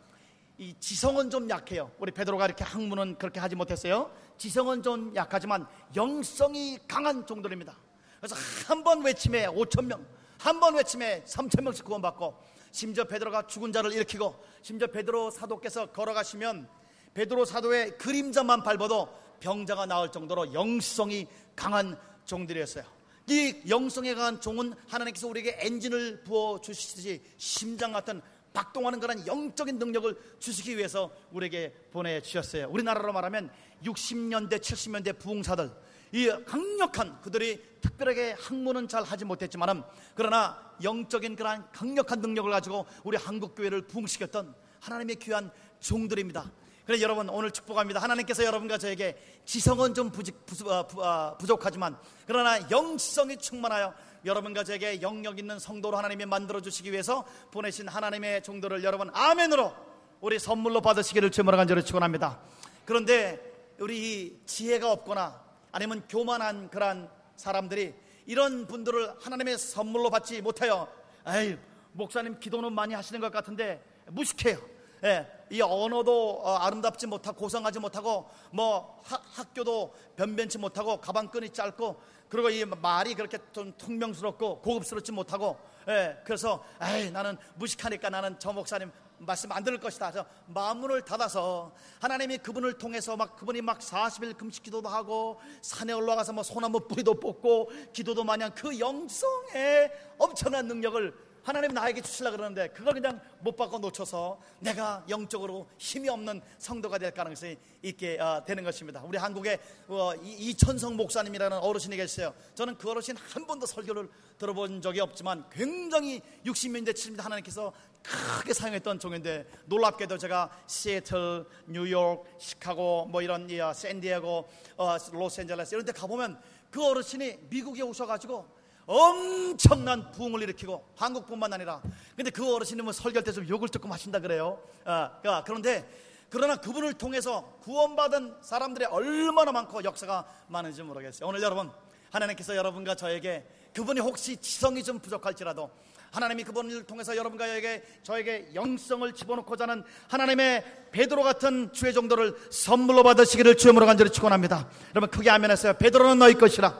이 0.58 0.74
지성은 0.78 1.30
좀 1.30 1.48
약해요. 1.50 1.90
우리 1.98 2.12
베드로가 2.12 2.44
이렇게 2.46 2.64
학문은 2.64 3.16
그렇게 3.18 3.40
하지 3.40 3.54
못했어요. 3.56 4.10
지성은 4.38 4.82
좀 4.82 5.14
약하지만 5.14 5.66
영성이 5.96 6.78
강한 6.86 7.26
종들입니다. 7.26 7.76
그래서 8.20 8.36
한 8.68 8.84
번 8.84 9.02
외침에 9.02 9.46
5천 9.46 9.86
명, 9.86 10.04
한 10.42 10.58
번 10.58 10.74
외침에 10.74 11.22
3천 11.24 11.62
명씩 11.62 11.84
구원받고 11.84 12.36
심지어 12.72 13.04
베드로가 13.04 13.46
죽은 13.46 13.70
자를 13.72 13.92
일으키고 13.92 14.34
심지어 14.60 14.88
베드로 14.88 15.30
사도께서 15.30 15.92
걸어가시면 15.92 16.68
베드로 17.14 17.44
사도의 17.44 17.96
그림자만 17.96 18.64
밟아도 18.64 19.08
병자가 19.38 19.86
나을 19.86 20.10
정도로 20.10 20.52
영성이 20.52 21.28
강한 21.54 21.96
종들이었어요. 22.24 22.84
이 23.28 23.54
영성에 23.68 24.14
강한 24.14 24.40
종은 24.40 24.74
하나님께서 24.88 25.28
우리에게 25.28 25.58
엔진을 25.60 26.24
부어 26.24 26.60
주시듯이 26.60 27.22
심장 27.36 27.92
같은 27.92 28.20
박동하는 28.52 28.98
그런 28.98 29.24
영적인 29.24 29.78
능력을 29.78 30.36
주시기 30.40 30.76
위해서 30.76 31.12
우리에게 31.30 31.72
보내주셨어요. 31.92 32.68
우리나라로 32.68 33.12
말하면 33.12 33.48
60년대, 33.84 34.58
70년대 34.58 35.18
부흥사들, 35.20 35.70
이 36.12 36.28
강력한 36.44 37.20
그들이 37.22 37.62
특별하게 37.80 38.36
학문은 38.38 38.86
잘 38.86 39.02
하지 39.02 39.24
못했지만은 39.24 39.82
그러나 40.14 40.74
영적인 40.82 41.36
그러한 41.36 41.68
강력한 41.72 42.20
능력을 42.20 42.50
가지고 42.50 42.86
우리 43.02 43.16
한국 43.16 43.54
교회를 43.54 43.82
부흥시켰던 43.88 44.54
하나님의 44.80 45.16
귀한 45.16 45.50
종들입니다. 45.80 46.50
그래 46.84 47.00
여러분 47.00 47.28
오늘 47.28 47.50
축복합니다. 47.50 48.02
하나님께서 48.02 48.44
여러분과 48.44 48.76
저에게 48.76 49.16
지성은 49.44 49.94
좀 49.94 50.10
부직, 50.10 50.44
부, 50.44 50.70
어, 50.70 50.86
부, 50.86 51.02
어, 51.02 51.36
부족하지만 51.38 51.96
그러나 52.26 52.58
영성이 52.70 53.36
충만하여 53.36 53.94
여러분과 54.24 54.64
저에게 54.64 55.00
영역 55.00 55.38
있는 55.38 55.58
성도로 55.58 55.96
하나님이 55.96 56.26
만들어 56.26 56.60
주시기 56.60 56.92
위해서 56.92 57.24
보내신 57.52 57.88
하나님의 57.88 58.42
종들을 58.42 58.84
여러분 58.84 59.10
아멘으로 59.14 59.72
우리 60.20 60.38
선물로 60.38 60.80
받으시기를 60.80 61.30
주문을 61.30 61.56
간절히 61.56 61.84
축원합니다. 61.84 62.40
그런데 62.84 63.40
우리 63.78 64.40
지혜가 64.44 64.90
없거나 64.90 65.51
아니면 65.72 66.04
교만한 66.08 66.68
그러한 66.70 67.10
사람들이 67.36 67.94
이런 68.26 68.66
분들을 68.66 69.16
하나님의 69.20 69.58
선물로 69.58 70.10
받지 70.10 70.40
못해요. 70.40 70.86
에이, 71.26 71.58
목사님 71.92 72.38
기도는 72.38 72.72
많이 72.72 72.94
하시는 72.94 73.20
것 73.20 73.32
같은데 73.32 73.82
무식해요. 74.06 74.58
예, 75.04 75.26
이 75.50 75.60
언어도 75.60 76.40
어, 76.44 76.54
아름답지 76.58 77.08
못하고 77.08 77.36
고상하지 77.36 77.80
못하고 77.80 78.30
뭐 78.52 79.00
하- 79.04 79.20
학교도 79.32 79.92
변변치 80.14 80.58
못하고 80.58 81.00
가방끈이 81.00 81.50
짧고 81.50 82.00
그리고 82.28 82.48
이 82.50 82.64
말이 82.64 83.14
그렇게 83.14 83.38
좀 83.52 83.76
퉁명스럽고 83.76 84.60
고급스럽지 84.60 85.10
못하고 85.10 85.58
예, 85.88 86.16
그래서 86.24 86.64
에이 86.80 87.10
나는 87.10 87.36
무식하니까 87.56 88.10
나는 88.10 88.38
저 88.38 88.52
목사님 88.52 88.92
말씀 89.24 89.50
안 89.52 89.62
들을 89.64 89.78
것이다. 89.78 90.12
저 90.12 90.26
마음문을 90.46 91.02
닫아서 91.04 91.72
하나님이 92.00 92.38
그분을 92.38 92.78
통해서 92.78 93.16
막 93.16 93.36
그분이 93.36 93.62
막 93.62 93.78
40일 93.78 94.36
금식 94.36 94.62
기도도 94.64 94.88
하고 94.88 95.40
산에 95.62 95.92
올라가서 95.92 96.32
뭐 96.32 96.42
소나무 96.42 96.80
뿌리도 96.80 97.14
뽑고 97.20 97.70
기도도 97.92 98.24
마냥 98.24 98.50
그 98.54 98.78
영성의 98.78 99.90
엄청난 100.18 100.66
능력을 100.66 101.32
하나님 101.44 101.74
나에게 101.74 102.00
주시려 102.02 102.30
그러는데 102.30 102.68
그걸 102.68 102.94
그냥 102.94 103.20
못 103.40 103.56
받고 103.56 103.80
놓쳐서 103.80 104.38
내가 104.60 105.04
영적으로 105.08 105.66
힘이 105.76 106.08
없는 106.08 106.40
성도가 106.58 106.98
될 106.98 107.10
가능성이 107.12 107.56
있게 107.82 108.16
어, 108.20 108.44
되는 108.46 108.62
것입니다. 108.62 109.02
우리 109.04 109.18
한국에 109.18 109.58
어, 109.88 110.12
이- 110.22 110.50
이천성 110.50 110.96
목사님이라는 110.96 111.58
어르신이 111.58 111.96
계세요. 111.96 112.32
저는 112.54 112.78
그 112.78 112.88
어르신 112.88 113.16
한 113.16 113.44
번도 113.44 113.66
설교를 113.66 114.08
들어본 114.38 114.82
적이 114.82 115.00
없지만 115.00 115.44
굉장히 115.50 116.20
60년대 116.46 116.90
70년대 116.92 117.22
하나님께서 117.22 117.72
크게 118.02 118.52
사용했던 118.52 118.98
종인데 118.98 119.46
놀랍게도 119.66 120.18
제가 120.18 120.50
시애틀, 120.66 121.46
뉴욕, 121.66 122.26
시카고 122.38 123.06
뭐 123.06 123.22
이런 123.22 123.48
이, 123.48 123.60
어, 123.60 123.72
샌디에고, 123.72 124.48
어, 124.76 124.96
로스앤젤레스 125.12 125.74
이런 125.74 125.84
데 125.84 125.92
가보면 125.92 126.40
그 126.70 126.84
어르신이 126.84 127.38
미국에 127.48 127.82
오셔가지고 127.82 128.62
엄청난 128.86 130.10
부흥을 130.10 130.42
일으키고 130.42 130.84
한국뿐만 130.96 131.52
아니라 131.52 131.80
근데 132.16 132.30
그 132.30 132.54
어르신은 132.54 132.84
뭐 132.84 132.92
설교할 132.92 133.22
때좀 133.24 133.48
욕을 133.48 133.68
조금 133.68 133.92
하신다 133.92 134.18
그래요. 134.18 134.60
아, 134.84 135.18
아, 135.24 135.44
그런데 135.44 135.88
그러나 136.28 136.56
그분을 136.56 136.94
통해서 136.94 137.58
구원받은 137.62 138.38
사람들이 138.40 138.86
얼마나 138.86 139.52
많고 139.52 139.84
역사가 139.84 140.26
많은지 140.48 140.82
모르겠어요. 140.82 141.28
오늘 141.28 141.42
여러분 141.42 141.70
하나님께서 142.10 142.56
여러분과 142.56 142.94
저에게 142.94 143.46
그분이 143.74 144.00
혹시 144.00 144.36
지성이 144.38 144.82
좀 144.82 144.98
부족할지라도 144.98 145.70
하나님이 146.12 146.44
그분을 146.44 146.84
통해서 146.84 147.16
여러분과 147.16 147.46
저에게 147.46 147.82
저에게 148.02 148.50
영성을 148.54 149.10
집어넣고자 149.14 149.64
하는 149.64 149.82
하나님의 150.08 150.90
베드로 150.92 151.22
같은 151.22 151.72
주의 151.72 151.94
정도를 151.94 152.36
선물로 152.50 153.02
받으시기를 153.02 153.56
주님으로 153.56 153.86
간절히 153.86 154.10
축원합니다. 154.12 154.68
여러분 154.90 155.10
크게 155.10 155.30
아멘했어요. 155.30 155.72
베드로는 155.78 156.18
너희 156.18 156.34
것이라. 156.34 156.78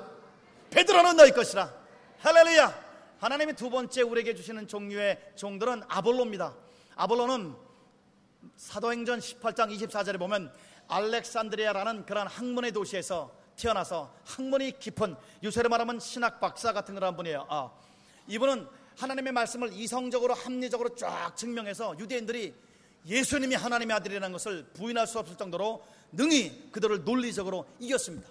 베드로는 0.71 1.17
너희 1.17 1.33
것이라. 1.33 1.73
할렐루야. 2.19 2.83
하나님이 3.21 3.55
두 3.55 3.71
번째 3.71 4.03
우리에게 4.03 4.35
주시는 4.35 4.69
종류의 4.69 5.19
종들은 5.35 5.83
아볼로입니다. 5.89 6.55
아볼로는 6.97 7.55
사도행전 8.57 9.19
18장 9.21 9.75
24절에 9.75 10.19
보면 10.19 10.53
알렉산드리아라는 10.89 12.05
그런 12.05 12.27
학문의 12.27 12.73
도시에서 12.73 13.33
태어나서 13.57 14.13
학문이 14.27 14.79
깊은 14.79 15.17
요새로 15.43 15.71
말하면 15.71 16.01
신학 16.01 16.39
박사 16.39 16.75
같은 16.75 16.95
그런 16.95 17.17
분이에요. 17.17 17.47
아, 17.49 17.71
이분은 18.27 18.67
하나님의 18.97 19.33
말씀을 19.33 19.73
이성적으로 19.73 20.35
합리적으로 20.35 20.95
쫙 20.95 21.37
증명해서 21.37 21.99
유대인들이 21.99 22.55
예수님이 23.07 23.55
하나님의 23.57 23.97
아들이라는 23.97 24.33
것을 24.33 24.65
부인할 24.75 25.07
수 25.07 25.19
없을 25.19 25.37
정도로 25.37 25.85
능히 26.13 26.71
그들을 26.71 27.05
논리적으로 27.05 27.67
이겼습니다. 27.81 28.29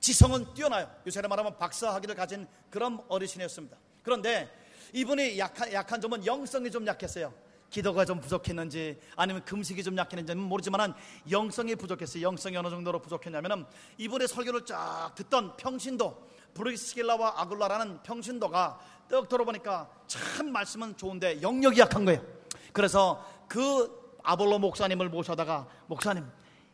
지성은 0.00 0.54
뛰어나요. 0.54 0.90
요새로 1.06 1.28
말하면 1.28 1.58
박사 1.58 1.94
학위를 1.94 2.14
가진 2.14 2.46
그런 2.70 3.00
어르신이었습니다. 3.08 3.76
그런데 4.02 4.50
이분이 4.92 5.38
약한, 5.38 5.72
약한 5.72 6.00
점은 6.00 6.24
영성이 6.26 6.70
좀 6.70 6.86
약했어요. 6.86 7.32
기도가 7.70 8.04
좀 8.04 8.20
부족했는지 8.20 8.98
아니면 9.14 9.44
금식이 9.44 9.82
좀 9.84 9.96
약했는지는 9.96 10.42
모르지만 10.42 10.92
영성이 11.30 11.76
부족했어요. 11.76 12.22
영성이 12.22 12.56
어느 12.56 12.68
정도로 12.68 13.00
부족했냐면은 13.00 13.64
이분의 13.98 14.26
설교를 14.26 14.64
쫙 14.66 15.12
듣던 15.14 15.56
평신도 15.56 16.30
브리스길라와 16.54 17.40
아굴라라는 17.40 18.02
평신도가 18.02 18.80
떡 19.08 19.28
들어보니까 19.28 19.90
참 20.06 20.52
말씀은 20.52 20.96
좋은데 20.96 21.42
영역이 21.42 21.80
약한 21.80 22.04
거예요. 22.04 22.24
그래서 22.72 23.24
그 23.48 24.18
아볼로 24.22 24.58
목사님을 24.58 25.08
모셔다가 25.08 25.66
목사님 25.86 26.24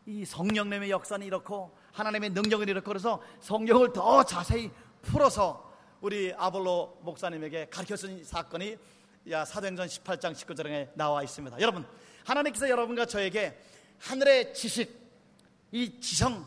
이 0.05 0.23
성령님의 0.25 0.89
역사는 0.89 1.25
이렇고 1.25 1.75
하나님의 1.91 2.29
능력은 2.31 2.69
이렇고 2.69 2.87
그래서 2.87 3.21
성경을 3.41 3.93
더 3.93 4.23
자세히 4.23 4.71
풀어서 5.01 5.71
우리 6.01 6.33
아볼로 6.37 6.99
목사님에게 7.01 7.69
가르쳐준 7.69 8.23
사건이 8.23 8.77
야, 9.29 9.43
사도행전 9.43 9.87
18장 9.87 10.33
19절에 10.33 10.91
나와 10.93 11.21
있습니다. 11.21 11.59
여러분, 11.59 11.85
하나님께서 12.23 12.69
여러분과 12.69 13.05
저에게 13.05 13.59
하늘의 13.99 14.53
지식, 14.53 14.95
이 15.71 15.99
지성, 15.99 16.45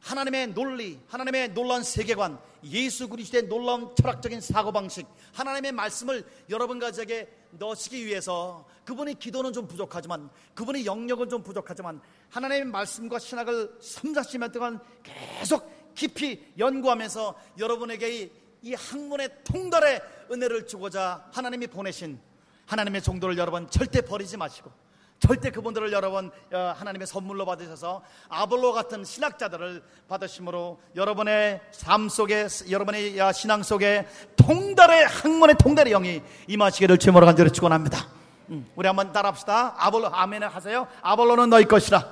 하나님의 0.00 0.54
논리, 0.54 0.98
하나님의 1.08 1.54
놀라운 1.54 1.82
세계관, 1.82 2.38
예수 2.64 3.08
그리스도의 3.08 3.48
놀라운 3.48 3.94
철학적인 3.94 4.40
사고방식, 4.40 5.06
하나님의 5.32 5.72
말씀을 5.72 6.24
여러분과 6.48 6.92
저에게 6.92 7.28
넣으시기 7.52 8.06
위해서 8.06 8.66
그분이 8.84 9.18
기도는 9.18 9.52
좀 9.52 9.66
부족하지만 9.66 10.30
그분이 10.54 10.86
영역은 10.86 11.28
좀 11.28 11.42
부족하지만 11.42 12.00
하나님의 12.30 12.64
말씀과 12.66 13.18
신학을 13.18 13.76
3, 13.80 14.12
40년 14.12 14.52
동안 14.52 14.80
계속 15.02 15.94
깊이 15.94 16.44
연구하면서 16.58 17.38
여러분에게 17.58 18.22
이, 18.22 18.30
이 18.62 18.74
학문의 18.74 19.30
통달의 19.44 20.00
은혜를 20.30 20.66
주고자 20.66 21.28
하나님이 21.32 21.66
보내신 21.66 22.20
하나님의 22.66 23.02
종도를 23.02 23.36
여러분 23.36 23.68
절대 23.68 24.00
버리지 24.00 24.36
마시고 24.36 24.70
절대 25.20 25.50
그분들을 25.50 25.92
여러분 25.92 26.30
어, 26.52 26.74
하나님의 26.76 27.06
선물로 27.06 27.44
받으셔서 27.44 28.02
아볼로 28.28 28.72
같은 28.72 29.04
신학자들을 29.04 29.82
받으심으로 30.08 30.80
여러분의 30.96 31.60
삶 31.72 32.08
속에 32.08 32.48
여러분의 32.70 33.18
야, 33.18 33.30
신앙 33.30 33.62
속에 33.62 34.08
통달의 34.36 35.06
학문의 35.06 35.56
통달의 35.56 35.92
영이 35.92 36.22
임하시기를 36.48 36.98
주님으로 36.98 37.26
간절히 37.26 37.50
축원합니다. 37.50 38.08
음, 38.48 38.68
우리 38.74 38.86
한번 38.86 39.12
따라합시다. 39.12 39.74
아볼로 39.78 40.08
아멘 40.12 40.42
하세요. 40.42 40.88
아볼로는 41.02 41.50
너희 41.50 41.66
것이라. 41.66 42.02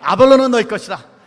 아볼로는 0.00 0.52
너희 0.52 0.64
것이라. 0.64 1.17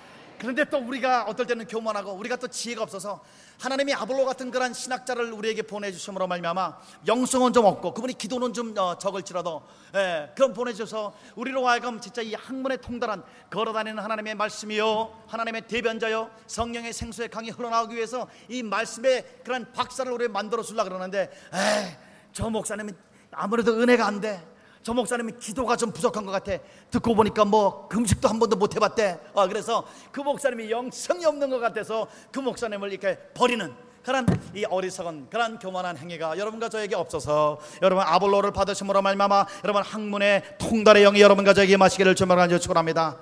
그런데 0.42 0.66
또 0.66 0.80
우리가 0.80 1.26
어떨 1.26 1.46
때는 1.46 1.68
교만하고 1.68 2.14
우리가 2.14 2.36
또 2.36 2.48
지혜가 2.48 2.82
없어서 2.82 3.24
하나님이 3.60 3.94
아볼로 3.94 4.26
같은 4.26 4.50
그런 4.50 4.74
신학자를 4.74 5.32
우리에게 5.32 5.62
보내주심으로 5.62 6.26
말미암아 6.26 6.80
영성은 7.06 7.54
좀 7.54 7.66
없고 7.66 7.94
그분이 7.94 8.18
기도는 8.18 8.52
좀 8.52 8.76
어, 8.76 8.98
적을지라도 8.98 9.62
예, 9.94 10.32
그럼 10.34 10.54
보내주셔서 10.54 11.14
우리로 11.36 11.68
하여금 11.68 12.02
진짜 12.02 12.24
이 12.24 12.34
학문에 12.34 12.78
통달한 12.78 13.24
걸어다니는 13.52 14.02
하나님의 14.02 14.34
말씀이요 14.34 15.26
하나님의 15.28 15.68
대변자요 15.68 16.32
성령의 16.48 16.92
생수의 16.92 17.30
강이 17.30 17.52
흘러나오기 17.52 17.96
위해서 17.96 18.28
이 18.50 18.64
말씀의 18.64 19.42
그런 19.44 19.72
박사를 19.74 20.12
우리 20.12 20.28
만들어 20.28 20.64
주려 20.64 20.84
그러는데 20.84 21.30
에이, 21.54 21.96
저 22.34 22.50
목사님은 22.50 22.98
아무래도 23.30 23.80
은혜가 23.80 24.08
안 24.08 24.20
돼. 24.20 24.51
저 24.84 24.94
목사님은 24.94 25.40
기도가 25.40 25.76
좀 25.76 25.92
부족한 25.92 26.26
것 26.26 26.32
같아. 26.32 26.58
듣고 26.90 27.14
보니까 27.14 27.46
뭐 27.46 27.88
금식도 27.88 28.28
한 28.28 28.40
번도 28.40 28.56
못 28.56 28.76
해봤대. 28.76 29.20
어, 29.34 29.48
그래서 29.48 29.86
그 30.12 30.22
목사님이 30.22 30.72
영성이 30.72 31.26
없는 31.26 31.50
것 31.50 31.60
같아서 31.60 32.08
그 32.32 32.40
목사님을 32.40 32.92
이렇게 32.92 33.18
버리는 33.34 33.74
그런 34.04 34.26
이 34.56 34.66
어리석은 34.66 35.30
그런 35.30 35.60
교만한 35.60 35.98
행위가 35.98 36.38
여러분과 36.38 36.70
저에게 36.70 36.96
없어서 36.96 37.60
여러분 37.84 38.04
아볼로를 38.04 38.52
받으심으로 38.52 39.02
말미암아 39.04 39.46
여러분 39.64 39.84
학문의 39.84 40.44
통달의 40.58 41.04
영이 41.04 41.22
여러분과 41.22 41.54
저에게 41.54 41.78
마시기를 41.78 42.16
주문하는 42.16 42.60
축원합니다. 42.60 43.18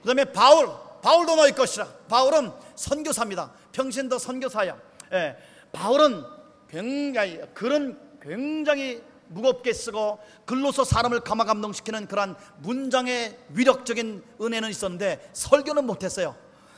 그다음에 0.00 0.24
바울 0.24 0.68
바울도 1.02 1.36
너희 1.36 1.52
것이라. 1.52 1.86
바울은 2.08 2.50
선교사입니다. 2.74 3.52
평신도 3.72 4.18
선교사야. 4.18 4.76
예, 5.12 5.36
바울은 5.70 6.24
굉장히 6.68 7.40
글은 7.52 7.98
굉장히 8.20 9.02
무겁게 9.34 9.72
쓰고 9.72 10.18
글로서 10.46 10.84
사람을 10.84 11.20
감화감동시키는 11.20 12.06
그러한 12.06 12.36
문장의 12.58 13.38
위력적인 13.50 14.22
은혜는 14.40 14.70
있었는데 14.70 15.30
설교는 15.32 15.84
못했어요. 15.84 16.34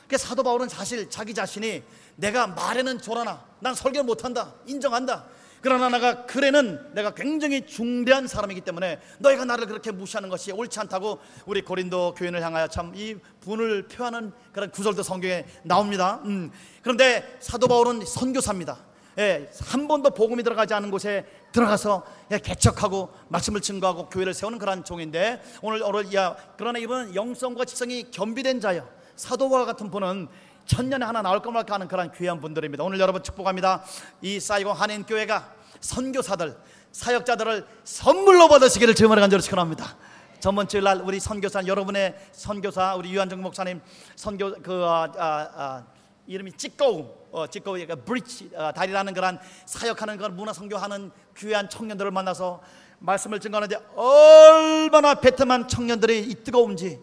그 0.07 0.17
사도 0.17 0.43
바울은 0.43 0.69
사실 0.69 1.09
자기 1.09 1.33
자신이 1.33 1.83
내가 2.15 2.47
말에는 2.47 2.99
졸아나 2.99 3.43
난 3.59 3.75
설교 3.75 4.03
못한다 4.03 4.53
인정한다. 4.65 5.25
그러나 5.59 5.89
내가 5.89 6.25
글에는 6.25 6.93
내가 6.93 7.13
굉장히 7.15 7.65
중대한 7.65 8.27
사람이기 8.27 8.61
때문에 8.61 9.01
너희가 9.17 9.43
나를 9.43 9.65
그렇게 9.65 9.91
무시하는 9.91 10.29
것이 10.29 10.51
옳지 10.51 10.79
않다고 10.79 11.19
우리 11.45 11.61
고린도 11.61 12.13
교인을 12.15 12.41
향하여 12.41 12.67
참 12.67 12.93
이 12.95 13.15
분을 13.41 13.87
표하는 13.87 14.31
그런 14.53 14.71
구절도 14.71 15.03
성경에 15.03 15.45
나옵니다. 15.63 16.21
음. 16.25 16.51
그런데 16.81 17.37
사도 17.39 17.67
바울은 17.67 18.05
선교사입니다. 18.05 18.77
예, 19.19 19.49
한 19.65 19.87
번도 19.87 20.11
복음이 20.11 20.43
들어가지 20.43 20.75
않은 20.75 20.91
곳에 20.91 21.25
들어가서 21.51 22.05
예, 22.31 22.37
개척하고 22.37 23.09
말씀을 23.29 23.61
증거하고 23.61 24.09
교회를 24.09 24.33
세우는 24.33 24.59
그러한 24.59 24.83
종인데 24.83 25.41
오늘 25.63 25.81
오늘 25.81 26.13
야 26.13 26.35
그러나 26.55 26.77
이분은 26.77 27.15
영성과 27.15 27.65
지성이 27.65 28.11
겸비된 28.11 28.59
자요 28.61 28.87
사도와 29.15 29.65
같은 29.65 29.89
분은 29.89 30.27
천년에 30.67 31.03
하나 31.03 31.21
나올 31.21 31.41
까 31.41 31.49
말까 31.49 31.75
하는 31.75 31.87
그런 31.87 32.11
귀한 32.11 32.39
분들입니다. 32.39 32.83
오늘 32.83 32.99
여러분 32.99 33.23
축복합니다. 33.23 33.83
이 34.21 34.39
사이공 34.39 34.73
한인 34.73 35.03
교회가 35.03 35.51
선교사들 35.79 36.55
사역자들을 36.91 37.65
선물로 37.83 38.47
받으시기를 38.49 38.93
주님을 38.93 39.19
간절히 39.19 39.41
축원합니다. 39.41 39.95
저번 40.39 40.67
주일 40.67 40.83
날 40.83 41.01
우리 41.01 41.19
선교사 41.19 41.65
여러분의 41.65 42.15
선교사 42.31 42.93
우리 42.95 43.11
유한정 43.11 43.41
목사님 43.41 43.81
선교 44.15 44.53
그 44.61 44.83
아, 44.85 45.11
아, 45.17 45.49
아, 45.55 45.83
이름이 46.27 46.51
찌꺼우 46.53 47.16
어, 47.31 47.47
찌꺼우 47.47 47.73
그러니까 47.73 47.95
브리지 47.95 48.51
어, 48.55 48.71
다리라는 48.71 49.13
그런 49.13 49.39
사역하는 49.65 50.17
그런 50.17 50.35
문화 50.35 50.53
선교하는 50.53 51.11
귀한 51.37 51.69
청년들을 51.69 52.11
만나서 52.11 52.61
말씀을 52.99 53.39
증거하는데 53.39 53.75
얼마나 53.95 55.15
베트남 55.15 55.67
청년들이 55.67 56.19
이 56.19 56.35
뜨거운지 56.43 56.99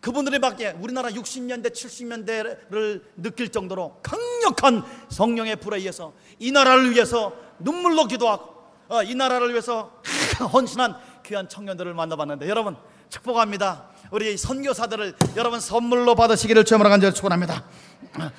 그분들이 0.00 0.40
밖에 0.40 0.70
우리나라 0.80 1.08
60년대 1.10 1.72
70년대를 1.72 3.02
느낄 3.16 3.50
정도로 3.50 4.00
강력한 4.02 4.82
성령의 5.08 5.56
불에 5.56 5.78
의해서 5.78 6.12
이 6.38 6.50
나라를 6.50 6.90
위해서 6.90 7.32
눈물로 7.60 8.06
기도하고 8.06 8.52
어, 8.88 9.02
이 9.02 9.14
나라를 9.14 9.50
위해서 9.50 10.00
헌신한 10.52 10.96
귀한 11.24 11.48
청년들을 11.48 11.94
만나봤는데 11.94 12.48
여러분 12.48 12.76
축복합니다. 13.08 13.91
우리 14.12 14.36
선교사들을 14.36 15.14
여러분 15.36 15.58
선물로 15.58 16.14
받으시기를 16.14 16.66
주님으로 16.66 16.90
간절히 16.90 17.14
축원합니다. 17.14 17.64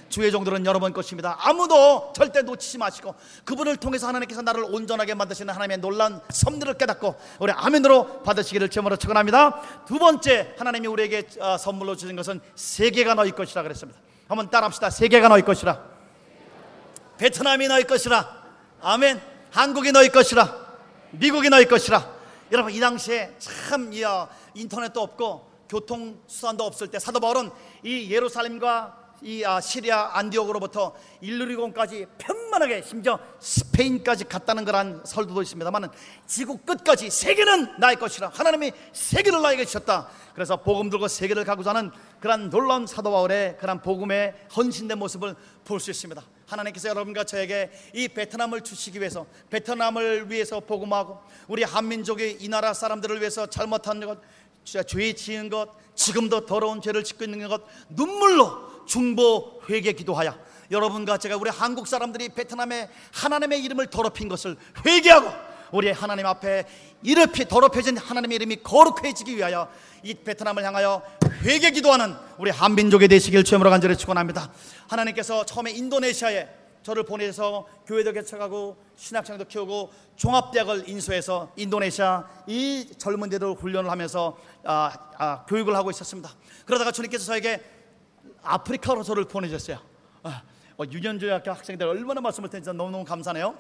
주의 0.08 0.32
종들은 0.32 0.68
여러분 0.68 0.94
것입니다. 0.94 1.36
아무도 1.40 2.14
절대 2.16 2.44
놓치지 2.44 2.78
마시고 2.78 3.16
그분을 3.44 3.78
통해서 3.78 4.08
하나님께서 4.08 4.44
나를 4.44 4.66
온전하게 4.66 5.16
만드시는 5.16 5.52
하나님의 5.52 5.80
놀라운 5.80 6.22
섭리를 6.30 6.76
깨닫고 6.76 7.16
우리 7.40 7.52
아멘으로 7.52 8.22
받으시기를 8.22 8.70
주님으로 8.70 8.98
축원합니다. 8.98 9.84
두 9.88 9.98
번째 9.98 10.54
하나님이 10.60 10.86
우리에게 10.86 11.28
어, 11.40 11.58
선물로 11.58 11.96
주신 11.96 12.16
것은 12.16 12.40
세계가 12.54 13.16
너희 13.16 13.32
것이라 13.32 13.64
그랬습니다. 13.64 14.00
한번 14.28 14.52
따라합시다. 14.52 14.92
세계가 14.92 15.28
너희 15.28 15.42
것이라. 15.42 15.82
베트남이 17.18 17.68
너희 17.68 17.86
것이라. 17.86 18.44
아멘. 18.80 19.20
한국이 19.50 19.92
너희 19.92 20.10
것이라. 20.10 20.56
미국이 21.14 21.50
너희 21.50 21.66
것이라. 21.66 22.14
여러분 22.52 22.72
이 22.72 22.80
당시에 22.80 23.34
참 23.40 23.92
인터넷도 24.54 25.02
없고 25.02 25.53
교통 25.70 26.20
수단도 26.28 26.64
없을 26.64 26.88
때 26.88 27.00
사도 27.00 27.20
바울은 27.20 27.50
이 27.84 28.12
예루살렘과 28.12 29.04
이 29.24 29.44
아, 29.46 29.62
시리아 29.62 30.18
안디옥으로부터 30.18 30.94
일루리곤까지 31.22 32.08
편만하게 32.18 32.82
심지어 32.82 33.18
스페인까지 33.40 34.26
갔다는 34.26 34.66
그런 34.66 35.02
설도도 35.06 35.42
있습니다만은 35.42 35.88
지구 36.28 36.58
끝까지 36.58 37.10
세계는 37.10 37.80
나의 37.80 37.96
것이라 37.96 38.32
하나님이 38.34 38.74
세계를 38.92 39.42
나에게 39.42 39.64
주셨다. 39.64 40.10
그래서 40.34 40.58
복음 40.58 40.90
들고 40.90 41.08
세계를 41.08 41.46
가고자 41.46 41.70
하는 41.70 41.92
그런 42.20 42.50
놀라운 42.50 42.86
사도 42.86 43.12
바울의 43.12 43.58
그런 43.60 43.82
복음의 43.82 44.34
헌신된 44.56 44.98
모습을 44.98 45.36
볼 45.64 45.80
수 45.80 45.92
있습니다. 45.92 46.22
하나님께서 46.48 46.90
여러분과 46.90 47.24
저에게 47.24 47.72
이 47.94 48.08
베트남을 48.10 48.62
주시기 48.62 49.00
위해서 49.00 49.26
베트남을 49.50 50.30
위해서 50.30 50.60
복음하고 50.60 51.20
우리 51.48 51.64
한민족의 51.64 52.44
이 52.44 52.50
나라 52.50 52.74
사람들을 52.74 53.20
위해서 53.22 53.46
잘못한 53.46 54.06
것 54.06 54.20
죄 54.64 55.14
지은 55.14 55.50
것 55.50 55.70
지금도 55.96 56.46
더러운 56.46 56.82
죄를 56.82 57.04
짓고 57.04 57.26
있는 57.26 57.48
것 57.48 57.62
눈물로 57.90 58.86
중보 58.86 59.62
회개 59.70 59.94
기도하여 59.94 60.38
여러분과 60.72 61.18
제가 61.18 61.38
우리 61.38 61.50
한국 61.50 61.88
사람들이 61.88 62.30
베트남에 62.30 62.90
하나님의 63.12 63.64
이름을 63.64 63.88
더럽힌 63.88 64.28
것을 64.28 64.58
회개하고 64.86 65.54
우리 65.72 65.92
하나님 65.92 66.26
앞에 66.26 66.66
이렇게 67.02 67.48
더럽혀진 67.48 67.98
하나님의 67.98 68.36
이름이 68.36 68.58
거룩해지기 68.64 69.36
위하여 69.36 69.68
이 70.04 70.14
베트남을 70.14 70.64
향하여 70.64 71.02
회개 71.42 71.72
기도하는 71.72 72.16
우리 72.38 72.52
한민족이 72.52 73.08
되시길 73.08 73.44
주님으로 73.44 73.70
간절히 73.70 73.98
축원합니다. 73.98 74.52
하나님께서 74.88 75.46
처음에 75.46 75.72
인도네시아에 75.72 76.63
저를 76.84 77.04
보내서 77.04 77.66
교회도 77.88 78.12
개척하고 78.12 78.78
신학생도 78.96 79.46
키우고 79.46 79.92
종합대학을 80.16 80.88
인수해서 80.90 81.52
인도네시아 81.56 82.28
이 82.46 82.92
젊은이들 82.98 83.54
훈련을 83.54 83.90
하면서 83.90 84.38
아, 84.64 84.92
아, 85.18 85.46
교육을 85.46 85.76
하고 85.76 85.90
있었습니다. 85.90 86.30
그러다가 86.66 86.92
주님께서 86.92 87.26
저에게 87.26 87.64
아프리카로 88.44 89.04
저를 89.04 89.26
보내셨어요. 89.26 89.80
아, 90.24 90.44
어, 90.78 90.84
유년조약교 90.84 91.52
학생들 91.52 91.88
얼마나 91.88 92.22
말씀을 92.22 92.50
드리는지 92.50 92.76
너무너무 92.78 93.06
감사해요. 93.06 93.58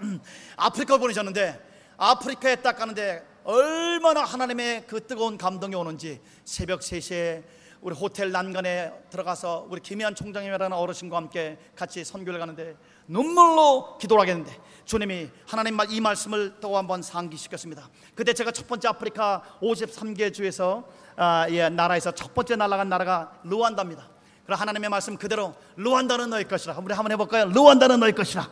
아프리카를 0.57 0.99
보내셨는데 0.99 1.59
아프리카에 1.97 2.57
딱 2.57 2.75
가는데 2.77 3.25
얼마나 3.45 4.23
하나님의 4.23 4.85
그 4.87 5.05
뜨거운 5.05 5.37
감동이 5.37 5.75
오는지 5.75 6.21
새벽 6.43 6.81
3시에 6.81 7.43
우리 7.83 7.93
호텔 7.95 8.31
난간에 8.31 8.93
들어가서 9.09 9.67
우리 9.69 9.81
김희한 9.81 10.15
총장님이라는 10.15 10.75
어르신과 10.75 11.17
함께 11.17 11.57
같이 11.75 12.05
선교를 12.05 12.39
가는데 12.39 12.77
눈물로 13.09 13.97
기도를 13.97 14.21
하겠는데 14.21 14.57
주님이 14.85 15.29
하나님 15.45 15.77
이 15.89 15.99
말씀을 15.99 16.59
또 16.61 16.77
한 16.77 16.87
번 16.87 17.01
상기시켰습니다. 17.01 17.89
그때 18.15 18.33
제가 18.33 18.51
첫 18.51 18.67
번째 18.67 18.87
아프리카 18.87 19.43
53개 19.61 20.33
주에서 20.33 20.85
아, 21.17 21.45
예, 21.49 21.67
나라에서 21.67 22.11
첫 22.13 22.33
번째 22.33 22.55
날아간 22.55 22.87
나라가 22.87 23.33
루안다입니다. 23.43 24.09
그럼 24.45 24.59
하나님의 24.59 24.89
말씀 24.89 25.17
그대로 25.17 25.53
루안다는 25.75 26.29
너희 26.29 26.45
것이라. 26.45 26.77
우리 26.81 26.93
한번 26.93 27.11
해볼까요? 27.11 27.45
루안다는 27.45 27.99
너희 27.99 28.13
것이라. 28.13 28.49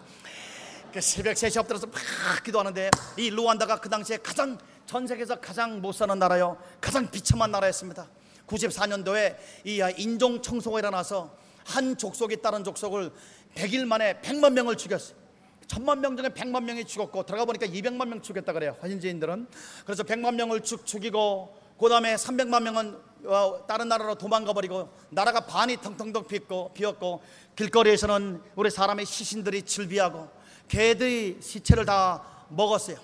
그 0.94 1.00
새벽 1.00 1.36
3시 1.36 1.58
엎드려서 1.58 1.88
막 1.88 2.44
기도하는데 2.44 2.92
이 3.18 3.30
루안다가 3.30 3.80
그 3.80 3.88
당시에 3.88 4.18
가장 4.18 4.58
전 4.86 5.08
세계에서 5.08 5.38
가장 5.38 5.82
못 5.82 5.94
사는 5.94 6.20
나라요. 6.20 6.58
가장 6.82 7.10
비참한 7.10 7.50
나라였습니다. 7.52 8.08
94년도에 8.52 9.38
이 9.66 9.82
인종 9.98 10.42
청소가 10.42 10.80
일어나서 10.80 11.36
한 11.66 11.98
족속이 11.98 12.42
다른 12.42 12.64
족속을 12.64 13.12
100일 13.56 13.86
만에 13.86 14.20
100만 14.22 14.54
명을 14.54 14.78
죽였어요. 14.78 15.22
천만 15.68 16.02
명 16.02 16.18
중에 16.18 16.28
100만 16.28 16.64
명이 16.64 16.84
죽었고 16.84 17.26
들어가 17.26 17.46
보니까 17.46 17.66
200만 17.66 18.08
명 18.08 18.22
죽였다 18.22 18.52
그래요. 18.52 18.76
현지인들은. 18.82 19.48
그래서 19.86 20.04
100만 20.04 20.36
명을 20.36 20.62
죽 20.62 20.86
죽이고 20.86 21.56
그다음에 21.80 22.16
300만 22.16 22.64
명은 22.64 22.98
어, 23.26 23.66
다른 23.68 23.88
나라로 23.88 24.16
도망가 24.16 24.52
버리고 24.52 24.90
나라가 25.10 25.46
반이 25.46 25.78
텅텅텅 25.78 26.28
비었고 26.28 26.74
비었고 26.74 27.22
길거리에서는 27.56 28.42
우리 28.56 28.70
사람의 28.70 29.06
시신들이 29.06 29.64
즐비하고 29.64 30.30
개들이 30.68 31.38
시체를 31.40 31.86
다 31.86 32.46
먹었어요. 32.50 32.98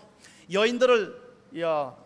여인들을 0.52 1.22
여, 1.60 1.98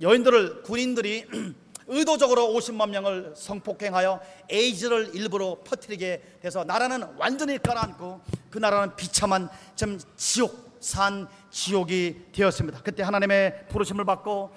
여인들을 0.00 0.62
군인들이 0.62 1.26
의도적으로 1.86 2.48
50만 2.48 2.90
명을 2.90 3.34
성폭행하여 3.36 4.20
에이즈를 4.50 5.14
일부러 5.14 5.58
퍼뜨리게 5.64 6.38
돼서 6.40 6.64
나라는 6.64 7.04
완전히 7.18 7.58
가라앉고 7.58 8.20
그 8.50 8.58
나라는 8.58 8.96
비참한 8.96 9.48
좀 9.76 9.98
지옥 10.16 10.64
산 10.84 11.26
지옥이 11.50 12.26
되었습니다. 12.32 12.82
그때 12.82 13.02
하나님의 13.02 13.68
부르심을 13.68 14.04
받고 14.04 14.54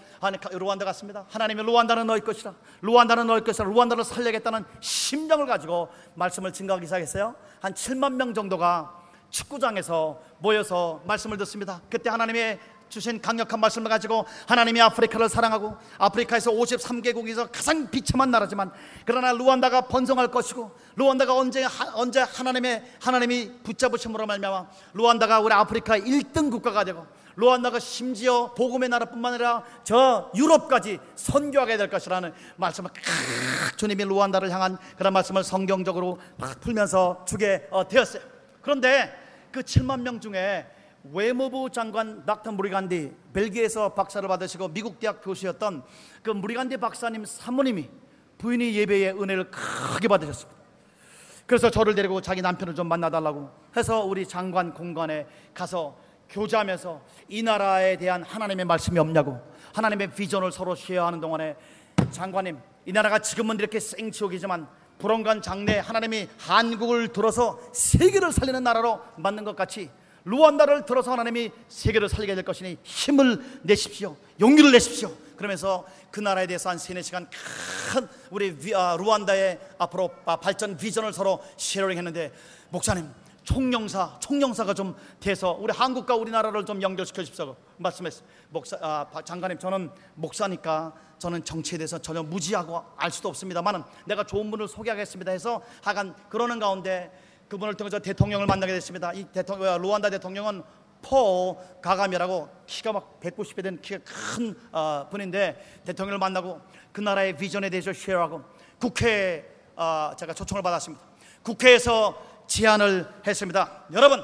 루안다 0.51 0.83
갔습니다. 0.83 1.25
하나님의 1.29 1.65
루안다는 1.65 2.05
너희 2.05 2.19
것이라. 2.19 2.53
루안다는 2.81 3.27
너희 3.27 3.41
것이라. 3.41 3.65
루안다를 3.65 4.03
살려야겠다는 4.03 4.65
심정을 4.81 5.45
가지고 5.45 5.87
말씀을 6.15 6.51
증거하기 6.51 6.85
시작했어요. 6.85 7.33
한 7.61 7.73
7만 7.73 8.15
명 8.15 8.33
정도가 8.33 8.93
축구장에서 9.29 10.21
모여서 10.39 11.01
말씀을 11.05 11.37
듣습니다. 11.37 11.81
그때 11.89 12.09
하나님의 12.09 12.59
주신 12.89 13.21
강력한 13.21 13.60
말씀을 13.60 13.89
가지고 13.89 14.26
하나님이 14.47 14.82
아프리카를 14.82 15.30
사랑하고 15.30 15.76
아프리카에서 15.97 16.52
53개국에서 16.52 17.50
가장 17.52 17.89
비참한 17.89 18.32
나라지만 18.32 18.71
그러나 19.06 19.32
루안다가 19.34 19.82
번성할 19.82 20.30
것이고 20.30 20.71
루안다가 20.95 21.36
언제 21.36 21.65
언제 21.93 22.21
하나님의 22.21 22.84
하나님이 23.02 23.52
붙잡으심으로 23.63 24.26
말미암아 24.26 24.67
루안다가 24.93 25.39
우리 25.39 25.54
아프리카 25.54 25.97
1등 25.97 26.50
국가가 26.52 26.84
되고 26.84 27.06
루안다가 27.38 27.80
심지어 27.80 28.54
복음의 28.56 28.89
나라뿐만 28.89 29.34
아니라 29.34 29.63
저 29.84 30.32
유럽까지 30.36 31.00
선교하게 31.15 31.78
될 31.78 31.89
것이라는 31.89 32.34
말씀을 32.56 32.89
주님이 33.78 34.06
루안다를 34.06 34.52
향한 34.52 34.78
그런 34.97 35.13
말씀을 35.13 35.43
성경적으로 35.43 36.19
막 36.38 36.60
풀면서 36.60 37.26
주게 37.28 37.67
어, 37.69 37.88
되었어요. 37.88 38.23
그런데 38.62 39.13
그 39.52 39.62
7만 39.62 40.02
명 40.02 40.19
중에 40.19 40.65
외무부 41.12 41.70
장관 41.70 42.26
닥터 42.26 42.52
무리간디 42.52 43.13
벨기에에서 43.34 43.93
박사를 43.93 44.28
받으시고 44.28 44.70
미국 44.70 45.00
대학 45.00 45.22
교수였던 45.24 45.84
그 46.24 46.32
무리간디 46.32 46.78
박사님 46.78 47.26
사모님이 47.26 47.89
부인이 48.38 48.76
예배의 48.76 49.22
은혜를 49.22 49.52
크게 49.52 50.08
받으셨습니다. 50.08 50.58
그래서 51.46 51.72
저를 51.72 51.96
데리고 51.96 52.20
자기 52.22 52.41
남편을 52.41 52.76
좀 52.76 52.88
만나달라고 52.88 53.50
해서 53.76 54.04
우리 54.04 54.28
장관 54.28 54.74
공간에 54.74 55.26
가서 55.54 55.98
교제하면서 56.30 57.02
이 57.30 57.41
나라에 57.41 57.98
대한 57.98 58.22
하나님의 58.24 58.65
말씀이 58.65 59.00
없냐고 59.00 59.39
하나님의 59.74 60.13
비전을 60.13 60.52
서로 60.52 60.76
쉐어하는 60.76 61.22
동안에 61.22 61.56
장관님 62.12 62.60
이 62.86 62.91
나라가 62.91 63.20
지금은 63.20 63.58
이렇게 63.60 63.80
생지옥이지만 63.80 64.67
불언간 65.00 65.41
장래 65.41 65.80
하나님이 65.80 66.28
한국을 66.39 67.10
들어서 67.10 67.60
세계를 67.72 68.32
살리는 68.32 68.63
나라로 68.63 69.00
만든 69.15 69.43
것 69.43 69.56
같이 69.56 69.89
루안다를 70.27 70.85
들어서 70.85 71.11
하나님이 71.11 71.51
세계를 71.69 72.09
살리게 72.09 72.35
될 72.35 72.43
것이니 72.43 72.77
힘을 72.83 73.61
내십시오. 73.63 74.17
용기를 74.41 74.71
내십시오. 74.73 75.11
그러면서 75.37 75.85
그 76.11 76.19
나라에 76.19 76.47
대해서 76.47 76.69
한 76.69 76.77
세네 76.77 77.01
시간 77.01 77.29
큰 77.91 78.07
우리 78.29 78.53
아, 78.75 78.97
루안다의 78.99 79.59
앞으로 79.77 80.11
아, 80.25 80.35
발전 80.35 80.75
비전을 80.75 81.13
서로 81.13 81.41
sharing 81.56 81.97
했는데 81.97 82.33
목사님 82.69 83.09
총영사, 83.43 84.17
총영사가 84.19 84.73
좀 84.73 84.93
돼서 85.21 85.57
우리 85.61 85.71
한국과 85.71 86.15
우리나라를 86.15 86.65
좀 86.65 86.81
연결시켜 86.81 87.21
주십시오. 87.21 87.55
말씀했어요. 87.77 88.27
목사, 88.49 88.77
아, 88.81 89.07
박 89.09 89.25
장관님, 89.25 89.57
저는 89.57 89.89
목사니까 90.15 90.93
저는 91.17 91.45
정치에 91.45 91.77
대해서 91.77 91.97
전혀 91.97 92.21
무지하고 92.21 92.83
알 92.97 93.09
수도 93.09 93.29
없습니다만은 93.29 93.83
내가 94.05 94.25
좋은 94.25 94.51
분을 94.51 94.67
소개하겠습니다 94.67 95.31
해서 95.31 95.61
하간 95.81 96.13
그러는 96.27 96.59
가운데 96.59 97.09
그분을 97.49 97.75
통해서 97.75 97.99
대통령을 97.99 98.45
만나게 98.45 98.73
됐습니다. 98.73 99.13
이 99.13 99.23
대통령, 99.25 99.73
어, 99.73 99.77
루안다 99.77 100.10
대통령은 100.10 100.63
포 101.01 101.57
가감이라고 101.81 102.49
키가 102.65 102.91
막 102.91 103.19
190배 103.21 103.63
된 103.63 103.81
키가 103.81 103.99
큰 104.03 104.55
어, 104.71 105.07
분인데 105.10 105.81
대통령을 105.86 106.19
만나고 106.19 106.62
그 106.91 107.01
나라의 107.01 107.38
비전에 107.38 107.69
대해서 107.69 107.93
쉐어하고 107.93 108.43
국회에 108.79 109.45
어, 109.75 110.12
제가 110.17 110.33
초청을 110.33 110.62
받았습니다. 110.62 111.03
국회에서 111.43 112.21
제안을 112.47 113.07
했습니다. 113.25 113.86
여러분, 113.93 114.23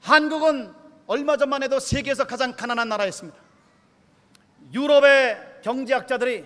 한국은 0.00 0.74
얼마 1.06 1.36
전만 1.36 1.62
해도 1.62 1.78
세계에서 1.78 2.26
가장 2.26 2.54
가난한 2.54 2.88
나라였습니다. 2.88 3.38
유럽의 4.72 5.60
경제학자들이 5.62 6.44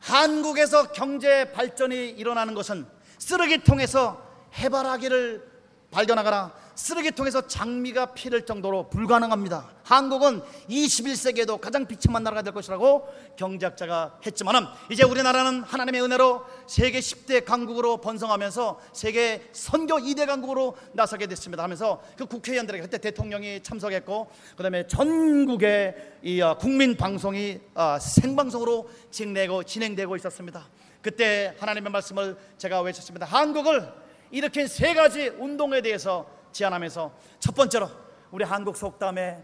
한국에서 0.00 0.92
경제 0.92 1.50
발전이 1.52 2.10
일어나는 2.10 2.54
것은 2.54 2.86
쓰레기통에서 3.18 4.25
해바라기를 4.56 5.56
발견하거나 5.90 6.52
쓰레기통에서 6.74 7.46
장미가 7.46 8.12
피를 8.12 8.44
정도로 8.44 8.90
불가능합니다. 8.90 9.70
한국은 9.82 10.42
21세기에도 10.68 11.58
가장 11.58 11.86
비참한 11.86 12.22
나라가 12.22 12.42
될 12.42 12.52
것이라고 12.52 13.08
경제학자가 13.36 14.18
했지만은 14.26 14.66
이제 14.90 15.04
우리나라는 15.04 15.62
하나님의 15.62 16.02
은혜로 16.02 16.44
세계 16.66 17.00
10대 17.00 17.44
강국으로 17.46 17.98
번성하면서 17.98 18.80
세계 18.92 19.48
선교 19.52 19.96
2대 19.96 20.26
강국으로 20.26 20.76
나서게 20.92 21.26
됐습니다. 21.28 21.62
하면서 21.62 22.02
그 22.18 22.26
국회의원들에게 22.26 22.82
그때 22.82 22.98
대통령이 22.98 23.62
참석했고 23.62 24.30
그 24.56 24.62
다음에 24.62 24.86
전국의 24.86 25.94
이 26.24 26.42
어, 26.42 26.58
국민 26.58 26.94
방송이 26.96 27.58
어, 27.74 27.96
생방송으로 27.98 28.90
진행되고 29.10 30.14
있었습니다. 30.16 30.68
그때 31.00 31.54
하나님의 31.58 31.90
말씀을 31.90 32.36
제가 32.58 32.82
외쳤습니다. 32.82 33.24
한국을 33.24 34.05
일으킨 34.36 34.66
세 34.66 34.92
가지 34.92 35.28
운동에 35.28 35.80
대해서 35.80 36.26
제안하면서 36.52 37.10
첫 37.40 37.54
번째로 37.54 37.88
우리 38.30 38.44
한국 38.44 38.76
속담에 38.76 39.42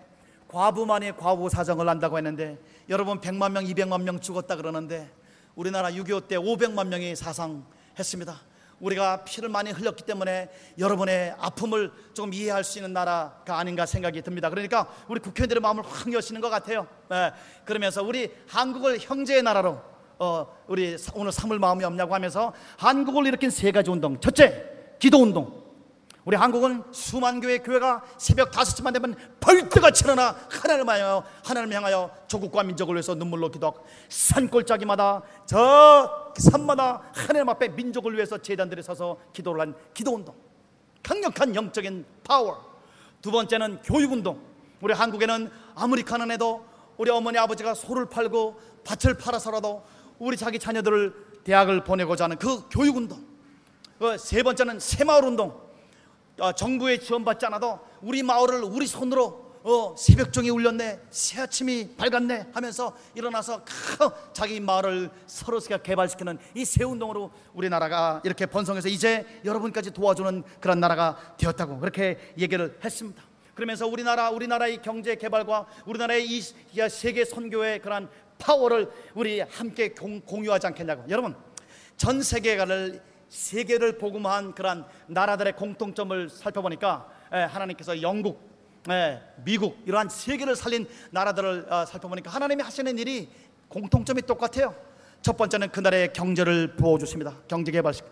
과부만이 0.49 1.17
과부 1.17 1.49
사정을 1.49 1.89
안다고 1.89 2.19
했는데 2.19 2.59
여러분 2.91 3.19
100만 3.19 3.53
명, 3.53 3.65
200만 3.65 4.03
명 4.03 4.21
죽었다 4.21 4.55
그러는데 4.55 5.11
우리나라 5.55 5.91
6.25 5.91 6.29
때 6.29 6.37
500만 6.37 6.89
명이 6.89 7.17
사상했습니다. 7.17 8.39
우리가 8.81 9.25
피를 9.25 9.49
많이 9.49 9.71
흘렸기 9.71 10.03
때문에 10.05 10.51
여러분의 10.79 11.37
아픔을 11.39 11.91
조금 12.13 12.35
이해할 12.35 12.63
수 12.63 12.77
있는 12.77 12.93
나라가 12.93 13.59
아닌가 13.59 13.87
생각이 13.87 14.21
듭니다. 14.21 14.51
그러니까 14.51 14.93
우리 15.09 15.21
국회의원들의 15.21 15.63
마음을 15.63 15.85
확 15.87 16.13
여시는 16.13 16.43
것 16.43 16.51
같아요. 16.51 16.87
예, 17.13 17.33
그러면서 17.65 18.03
우리 18.03 18.31
한국을 18.47 18.99
형제의 19.01 19.43
나라로 19.43 19.81
어, 20.19 20.47
우리 20.67 20.97
오늘 21.15 21.33
삼을 21.33 21.59
마음이 21.59 21.83
없냐고 21.83 22.15
하면서 22.15 22.53
한국을 22.77 23.27
일으킨 23.27 23.49
세 23.49 23.73
가지 23.73 23.91
운동. 23.91 24.21
첫째, 24.21 24.72
기도 25.03 25.21
운동. 25.21 25.61
우리 26.25 26.37
한국은 26.37 26.85
수만 26.93 27.41
교회 27.41 27.59
교회가 27.59 28.05
새벽 28.19 28.53
5시만 28.53 28.93
되면 28.93 29.17
벌떡같이 29.41 30.05
일어나 30.05 30.37
하나님을 30.49 30.95
향하여 30.95 31.25
하나님을 31.43 31.75
향하여 31.75 32.11
조국과 32.29 32.63
민족을 32.63 32.95
위해서 32.95 33.17
눈물로 33.17 33.51
기도하고 33.51 33.85
산골짜기마다 34.09 35.23
저 35.45 36.33
산마다 36.39 37.03
하나님 37.13 37.49
앞에 37.49 37.71
민족을 37.71 38.15
위해서 38.15 38.39
재단들이 38.39 38.81
서서 38.81 39.19
기도를 39.33 39.63
한 39.63 39.75
기도 39.93 40.15
운동. 40.15 40.37
강력한 41.03 41.53
영적인 41.53 42.07
파워. 42.23 42.65
두 43.21 43.33
번째는 43.33 43.81
교육 43.83 44.13
운동. 44.13 44.41
우리 44.83 44.95
한국에는 44.95 45.51
아무리 45.75 46.05
가난해도 46.05 46.65
우리 46.97 47.11
어머니 47.11 47.39
아버지가 47.39 47.75
소를 47.75 48.09
팔고 48.09 48.61
밭을 48.85 49.15
팔아서라도 49.15 49.83
우리 50.21 50.37
자기 50.37 50.61
자녀들을 50.61 51.43
대학을 51.43 51.83
보내고자 51.83 52.23
하는 52.23 52.39
그 52.39 52.69
교육 52.71 52.99
운동. 52.99 53.32
그세 54.03 54.43
번째는 54.43 54.81
새마을 54.81 55.25
운동. 55.25 55.63
어, 56.41 56.51
정부의 56.51 56.99
지원받지 57.01 57.47
않아도 57.47 57.79
우리 58.01 58.25
마을을 58.25 58.65
우리 58.65 58.85
손으로 58.85 59.53
어, 59.63 59.95
새벽종이 59.97 60.51
울렸네, 60.51 61.03
새 61.11 61.41
아침이 61.41 61.95
밝았네 61.97 62.49
하면서 62.53 62.97
일어나서 63.15 63.63
크, 63.65 64.11
자기 64.33 64.59
마을을 64.59 65.09
서로가 65.29 65.79
개발시키는 65.79 66.37
이 66.57 66.65
새 66.65 66.83
운동으로 66.83 67.31
우리나라가 67.55 68.21
이렇게 68.25 68.45
번성해서 68.47 68.89
이제 68.89 69.25
여러분까지 69.45 69.93
도와주는 69.93 70.43
그런 70.59 70.81
나라가 70.81 71.37
되었다고 71.39 71.79
그렇게 71.79 72.19
얘기를 72.37 72.77
했습니다. 72.85 73.23
그러면서 73.55 73.87
우리나라 73.87 74.31
우리나라의 74.31 74.83
경제 74.83 75.15
개발과 75.15 75.67
우리나라의 75.87 76.27
이 76.27 76.41
세계 76.91 77.25
선교의 77.25 77.79
그런 77.79 78.11
파워를 78.39 78.91
우리 79.15 79.39
함께 79.43 79.91
공, 79.91 80.21
공유하지 80.23 80.67
않겠냐고 80.67 81.05
여러분 81.09 81.37
전 81.97 82.21
세계가를 82.21 83.12
세계를 83.33 83.97
복음한 83.97 84.55
그런 84.55 84.85
나라들의 85.07 85.57
공통점을 85.57 86.29
살펴보니까 86.29 87.09
예, 87.33 87.39
하나님께서 87.39 88.03
영국, 88.03 88.39
예, 88.91 89.23
미국 89.43 89.79
이러한 89.87 90.11
세계를 90.11 90.55
살린 90.55 90.87
나라들을 91.13 91.67
어, 91.73 91.87
살펴보니까 91.87 92.31
하나님이 92.31 92.63
하시는 92.63 92.99
일이 92.99 93.31
공통점이 93.69 94.21
똑같아요. 94.23 94.75
첫 95.23 95.39
번째는 95.39 95.71
그 95.71 95.81
나라의 95.81 96.13
경제를 96.13 96.77
부어 96.77 96.99
주십니다. 96.99 97.35
경제 97.49 97.73
개발식. 97.73 98.05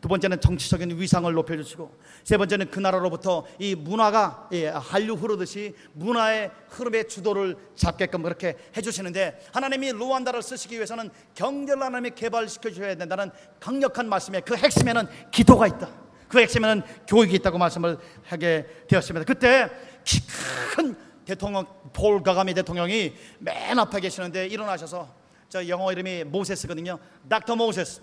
두 0.00 0.08
번째는 0.08 0.40
정치적인 0.40 0.98
위상을 0.98 1.32
높여주시고 1.32 1.98
세 2.24 2.36
번째는 2.36 2.70
그 2.70 2.78
나라로부터 2.78 3.46
이 3.58 3.74
문화가 3.74 4.48
예, 4.52 4.68
한류 4.68 5.14
흐르듯이 5.14 5.74
문화의 5.94 6.50
흐름의 6.68 7.08
주도를 7.08 7.56
잡게끔 7.74 8.22
그렇게 8.22 8.56
해주시는데 8.76 9.46
하나님이 9.52 9.92
루안다를 9.92 10.42
쓰시기 10.42 10.76
위해서는 10.76 11.10
경제를 11.34 11.82
하나님이 11.82 12.14
개발시켜 12.14 12.70
주셔야 12.70 12.94
된다는 12.94 13.30
강력한 13.58 14.08
말씀에 14.08 14.40
그 14.40 14.56
핵심에는 14.56 15.06
기도가 15.30 15.66
있다. 15.66 15.88
그 16.28 16.40
핵심에는 16.40 16.82
교육이 17.06 17.34
있다고 17.36 17.58
말씀을 17.58 17.98
하게 18.24 18.66
되었습니다. 18.88 19.24
그때 19.24 19.70
키큰 20.04 20.96
대통령 21.24 21.66
폴 21.92 22.22
가가미 22.22 22.54
대통령이 22.54 23.14
맨 23.38 23.78
앞에 23.78 24.00
계시는데 24.00 24.46
일어나셔서 24.46 25.08
저 25.48 25.66
영어 25.68 25.92
이름이 25.92 26.24
모세스거든요. 26.24 26.98
닥터 27.28 27.56
모세스. 27.56 28.02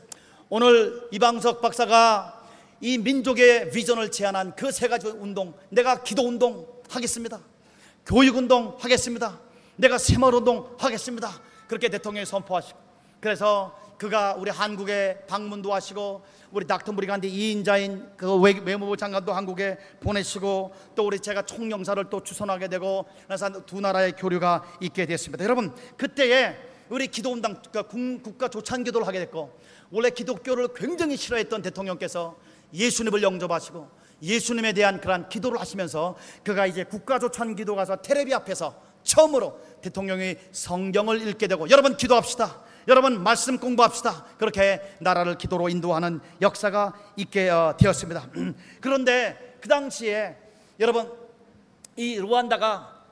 오늘 0.50 1.08
이방석 1.12 1.62
박사가 1.62 2.42
이 2.82 2.98
민족의 2.98 3.72
비전을 3.72 4.12
제안한 4.12 4.56
그 4.56 4.72
세 4.72 4.88
가지 4.88 5.08
운동, 5.08 5.54
내가 5.70 6.04
기도 6.04 6.28
운동 6.28 6.68
하겠습니다. 6.90 7.40
교육 8.06 8.36
운동 8.36 8.76
하겠습니다. 8.80 9.40
내가 9.78 9.98
새마을 9.98 10.36
운동 10.36 10.76
하겠습니다. 10.78 11.32
그렇게 11.68 11.90
대통령이 11.90 12.26
선포하시고, 12.26 12.78
그래서 13.22 13.80
그가 13.98 14.36
우리 14.38 14.52
한국에 14.52 15.20
방문도 15.28 15.74
하시고, 15.74 16.22
우리 16.52 16.68
닥터 16.68 16.92
무리간디 16.92 17.30
이인자인 17.30 18.10
그 18.18 18.36
외무부 18.36 18.98
장관도 18.98 19.32
한국에 19.34 19.78
보내시고, 20.02 20.76
또 20.94 21.08
우리 21.08 21.20
제가 21.20 21.44
총영사를 21.44 22.10
또 22.10 22.22
추선하게 22.22 22.68
되고, 22.68 23.06
그래서 23.26 23.66
두 23.66 23.80
나라의 23.80 24.12
교류가 24.12 24.78
있게 24.82 25.06
됐습니다. 25.06 25.44
여러분, 25.46 25.74
그때에 25.96 26.73
우리 26.90 27.08
기도 27.08 27.32
운동, 27.32 27.56
국가 28.22 28.48
조찬 28.48 28.84
기도를 28.84 29.08
하게 29.08 29.20
됐고, 29.20 29.58
원래 29.92 30.10
기독교를 30.10 30.70
굉장히 30.76 31.16
싫어했던 31.18 31.62
대통령께서 31.62 32.36
예수님을 32.74 33.22
영접하시고 33.22 33.88
예수님에 34.24 34.74
대한 34.74 35.00
그러한 35.00 35.30
기도를 35.30 35.60
하시면서 35.60 36.16
그가 36.44 36.66
이제 36.66 36.84
국가 36.84 37.20
조찬 37.20 37.56
기도 37.56 37.76
가서 37.76 37.98
테레비 37.98 38.34
앞에서 38.34 38.76
처음으로 39.04 39.60
대통령이 39.82 40.38
성경을 40.52 41.28
읽게 41.28 41.48
되고 41.48 41.70
여러분 41.70 41.96
기도합시다. 41.98 42.62
여러분 42.88 43.22
말씀 43.22 43.60
공부합시다. 43.60 44.26
그렇게 44.38 44.82
나라를 45.00 45.38
기도로 45.38 45.70
인도하는 45.70 46.20
역사가 46.42 46.94
있게 47.18 47.50
어, 47.50 47.76
되었습니다. 47.78 48.30
그런데 48.82 49.58
그 49.62 49.68
당시에 49.68 50.36
여러분 50.80 51.12
이 51.96 52.18
루안다가 52.18 53.04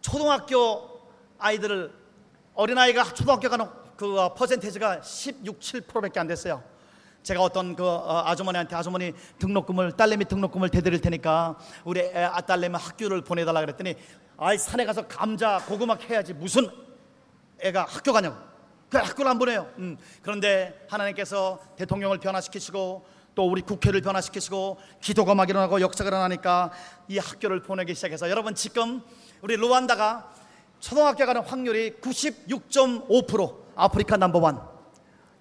초등학교 0.00 1.00
아이들을 1.38 1.99
어린아이가 2.60 3.04
초등학교 3.14 3.48
가는 3.48 3.66
그 3.96 4.20
어, 4.20 4.34
퍼센테이지가 4.34 5.00
16, 5.00 5.60
7%밖에 5.60 6.20
안 6.20 6.26
됐어요. 6.26 6.62
제가 7.22 7.40
어떤 7.40 7.74
그 7.74 7.82
어, 7.82 8.22
아주머니한테 8.26 8.76
아주머니 8.76 9.14
등록금을 9.38 9.92
딸내미 9.92 10.26
등록금을 10.26 10.68
대드릴 10.68 11.00
테니까 11.00 11.56
우리 11.84 12.00
애, 12.00 12.22
아, 12.22 12.38
딸내미 12.42 12.76
학교를 12.76 13.24
보내달라 13.24 13.60
그랬더니 13.60 13.94
아이 14.36 14.58
산에 14.58 14.84
가서 14.84 15.08
감자 15.08 15.58
고구마 15.66 15.96
캐야지 15.96 16.34
무슨 16.34 16.68
애가 17.60 17.86
학교 17.88 18.12
가냐고 18.12 18.36
그 18.90 18.98
학교를 18.98 19.30
안 19.30 19.38
보내요. 19.38 19.66
음, 19.78 19.96
그런데 20.20 20.84
하나님께서 20.90 21.60
대통령을 21.76 22.18
변화시키시고 22.18 23.06
또 23.34 23.50
우리 23.50 23.62
국회를 23.62 24.02
변화시키시고 24.02 24.78
기도가 25.00 25.34
막 25.34 25.48
일어나고 25.48 25.80
역사가 25.80 26.08
일어나니까 26.10 26.72
이 27.08 27.16
학교를 27.16 27.62
보내기 27.62 27.94
시작해서 27.94 28.28
여러분 28.28 28.54
지금 28.54 29.00
우리 29.40 29.56
루안다가 29.56 30.39
초등학교 30.80 31.26
가는 31.26 31.42
확률이 31.42 31.92
96.5% 32.00 33.56
아프리카 33.76 34.16
넘버원 34.16 34.60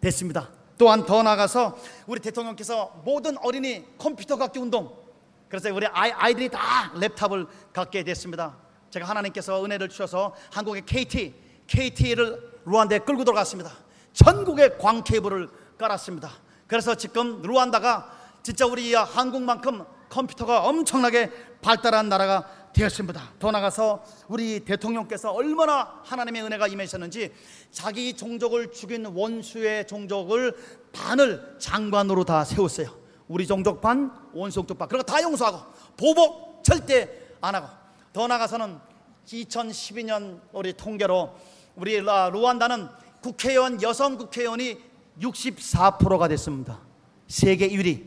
됐습니다. 0.01 0.49
또한 0.77 1.05
더 1.05 1.23
나가서 1.23 1.77
우리 2.07 2.19
대통령께서 2.19 3.01
모든 3.03 3.37
어린이 3.39 3.85
컴퓨터 3.97 4.37
갖기 4.37 4.59
운동 4.59 4.97
그래서 5.49 5.73
우리 5.73 5.87
아이, 5.87 6.11
아이들이 6.11 6.49
다 6.49 6.91
랩탑을 6.93 7.47
갖게 7.73 8.03
됐습니다. 8.03 8.55
제가 8.91 9.07
하나님께서 9.07 9.63
은혜를 9.63 9.89
주셔서 9.89 10.35
한국의 10.51 10.85
KT, 10.85 11.33
KT를 11.67 12.61
루안다에 12.65 12.99
끌고 12.99 13.23
들어갔습니다. 13.23 13.71
전국에 14.13 14.77
광 14.77 15.03
케이블을 15.03 15.49
깔았습니다. 15.77 16.29
그래서 16.67 16.95
지금 16.95 17.41
루안다가 17.41 18.11
진짜 18.43 18.65
우리 18.65 18.93
한국만큼 18.93 19.85
컴퓨터가 20.09 20.65
엄청나게 20.65 21.31
발달한 21.61 22.09
나라가 22.09 22.47
되었습니다. 22.79 23.33
더 23.39 23.51
나가서 23.51 24.03
우리 24.29 24.61
대통령께서 24.61 25.31
얼마나 25.31 26.01
하나님의 26.05 26.43
은혜가 26.43 26.67
임하셨는지 26.67 27.33
자기 27.71 28.15
종족을 28.15 28.71
죽인 28.71 29.05
원수의 29.05 29.85
종족을 29.85 30.55
반을 30.93 31.57
장관으로 31.59 32.23
다 32.23 32.45
세웠어요. 32.45 32.97
우리 33.27 33.45
종족 33.45 33.81
반, 33.81 34.11
원수 34.33 34.55
종족 34.55 34.77
반. 34.77 34.87
그리고 34.87 35.03
다 35.03 35.21
용서하고 35.21 35.59
보복 35.97 36.63
절대 36.63 37.09
안 37.41 37.55
하고 37.55 37.67
더 38.13 38.27
나가서는 38.27 38.79
2012년 39.27 40.39
우리 40.53 40.73
통계로 40.73 41.35
우리 41.75 41.99
루안다는 41.99 42.87
국회의원 43.21 43.81
여성 43.81 44.17
국회의원이 44.17 44.77
64%가 45.21 46.27
됐습니다. 46.29 46.79
세계 47.27 47.67
1위. 47.67 48.05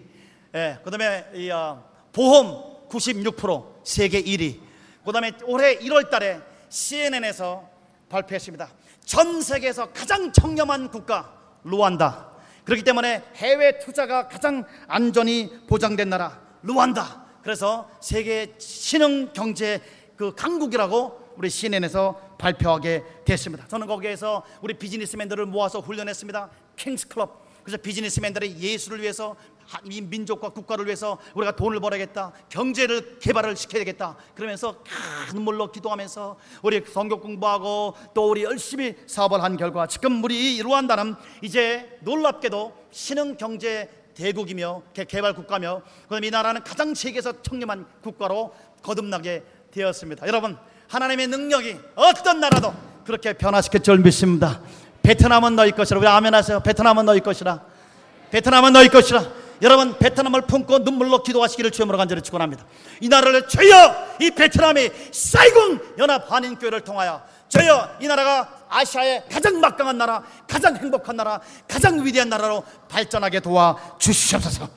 예, 0.55 0.79
그다음에 0.83 1.27
이, 1.35 1.51
어, 1.51 1.85
보험 2.13 2.89
96% 2.89 3.72
세계 3.85 4.23
1위. 4.23 4.61
그 5.05 5.12
다음에 5.12 5.33
올해 5.45 5.79
1월 5.79 6.11
달에 6.11 6.40
CNN에서 6.68 7.68
발표했습니다. 8.09 8.71
전 9.05 9.42
세계에서 9.42 9.92
가장 9.92 10.33
청렴한 10.33 10.90
국가 10.90 11.37
루안다. 11.64 12.31
그렇기 12.64 12.85
때문에 12.85 13.23
해외 13.37 13.79
투자가 13.79 14.29
가장 14.29 14.64
안전이 14.87 15.66
보장된 15.66 16.09
나라 16.09 16.40
루안다. 16.62 17.27
그래서 17.42 17.90
세계 18.01 18.55
신흥 18.59 19.33
경제 19.33 19.81
그 20.16 20.35
강국이라고 20.35 21.35
우리 21.37 21.51
CNN에서 21.51 22.37
발표하게 22.38 23.03
됐습니다. 23.25 23.66
저는 23.66 23.87
거기에서 23.87 24.45
우리 24.61 24.75
비즈니스맨들을 24.75 25.47
모아서 25.47 25.81
훈련했습니다. 25.81 26.51
킹스 26.77 27.09
클럽. 27.09 27.42
그래서 27.64 27.81
비즈니스맨들이 27.81 28.59
예수를 28.59 29.01
위해서 29.01 29.37
이 29.85 30.01
민족과 30.01 30.51
국가를 30.51 30.87
위해서 30.87 31.19
우리가 31.35 31.57
돈을 31.57 31.81
벌어야겠다. 31.81 32.33
경제를 32.49 33.19
개발을 33.19 33.57
시켜야겠다. 33.57 34.17
그러면서 34.35 34.77
눈물로 35.33 35.73
기도하면서 35.73 36.37
우리 36.63 36.83
성경 36.87 37.21
공부하고 37.21 37.95
또 38.15 38.31
우리 38.31 38.45
열심히 38.45 38.95
사업을 39.07 39.43
한 39.43 39.57
결과 39.57 39.87
지금 39.87 40.23
우리 40.23 40.61
루안다는 40.63 41.15
이제 41.43 41.99
놀랍게도 42.01 42.73
신흥 42.91 43.37
경제 43.37 43.89
대국이며 44.15 44.83
개발 45.09 45.35
국가며 45.35 45.83
그다음에 46.05 46.27
이 46.27 46.31
나라는 46.31 46.63
가장 46.65 46.95
세계에서 46.95 47.43
청렴한 47.43 47.87
국가로 48.03 48.55
거듭나게 48.83 49.43
되었습니다. 49.71 50.27
여러분 50.27 50.57
하나님의 50.89 51.29
능력이 51.29 51.79
어떤 51.95 52.41
나라도 52.41 52.75
그렇게 53.05 53.33
변화시킬 53.33 53.83
줄 53.83 53.99
믿습니다. 53.99 54.61
베트남은 55.03 55.57
너희 55.57 55.73
것이라 55.73 55.99
우리 55.99 56.07
아멘 56.07 56.35
하세요. 56.35 56.61
베트남은 56.61 57.07
너희 57.07 57.21
것이라. 57.21 57.65
베트남은 58.31 58.73
너희 58.73 58.89
것이라. 58.89 59.42
여러분 59.62 59.96
베트남을 59.96 60.42
품고 60.42 60.81
눈물로 60.81 61.22
기도하시기를 61.22 61.70
주님으로 61.70 61.96
간절히 61.96 62.20
축원합니다. 62.20 62.64
이 63.01 63.09
나라를 63.09 63.46
주여 63.46 64.16
이 64.20 64.31
베트남이 64.33 64.90
사이공 65.12 65.79
연합 65.98 66.31
한인 66.31 66.59
교회를 66.59 66.81
통하여 66.81 67.22
주여 67.48 67.98
이 68.01 68.07
나라가 68.09 68.64
아시아의 68.68 69.25
가장 69.31 69.61
막강한 69.61 69.98
나라, 69.98 70.22
가장 70.48 70.77
행복한 70.77 71.16
나라, 71.16 71.40
가장 71.68 72.05
위대한 72.05 72.29
나라로 72.29 72.64
발전하게 72.88 73.40
도와 73.40 73.77
주시옵소서. 73.98 74.68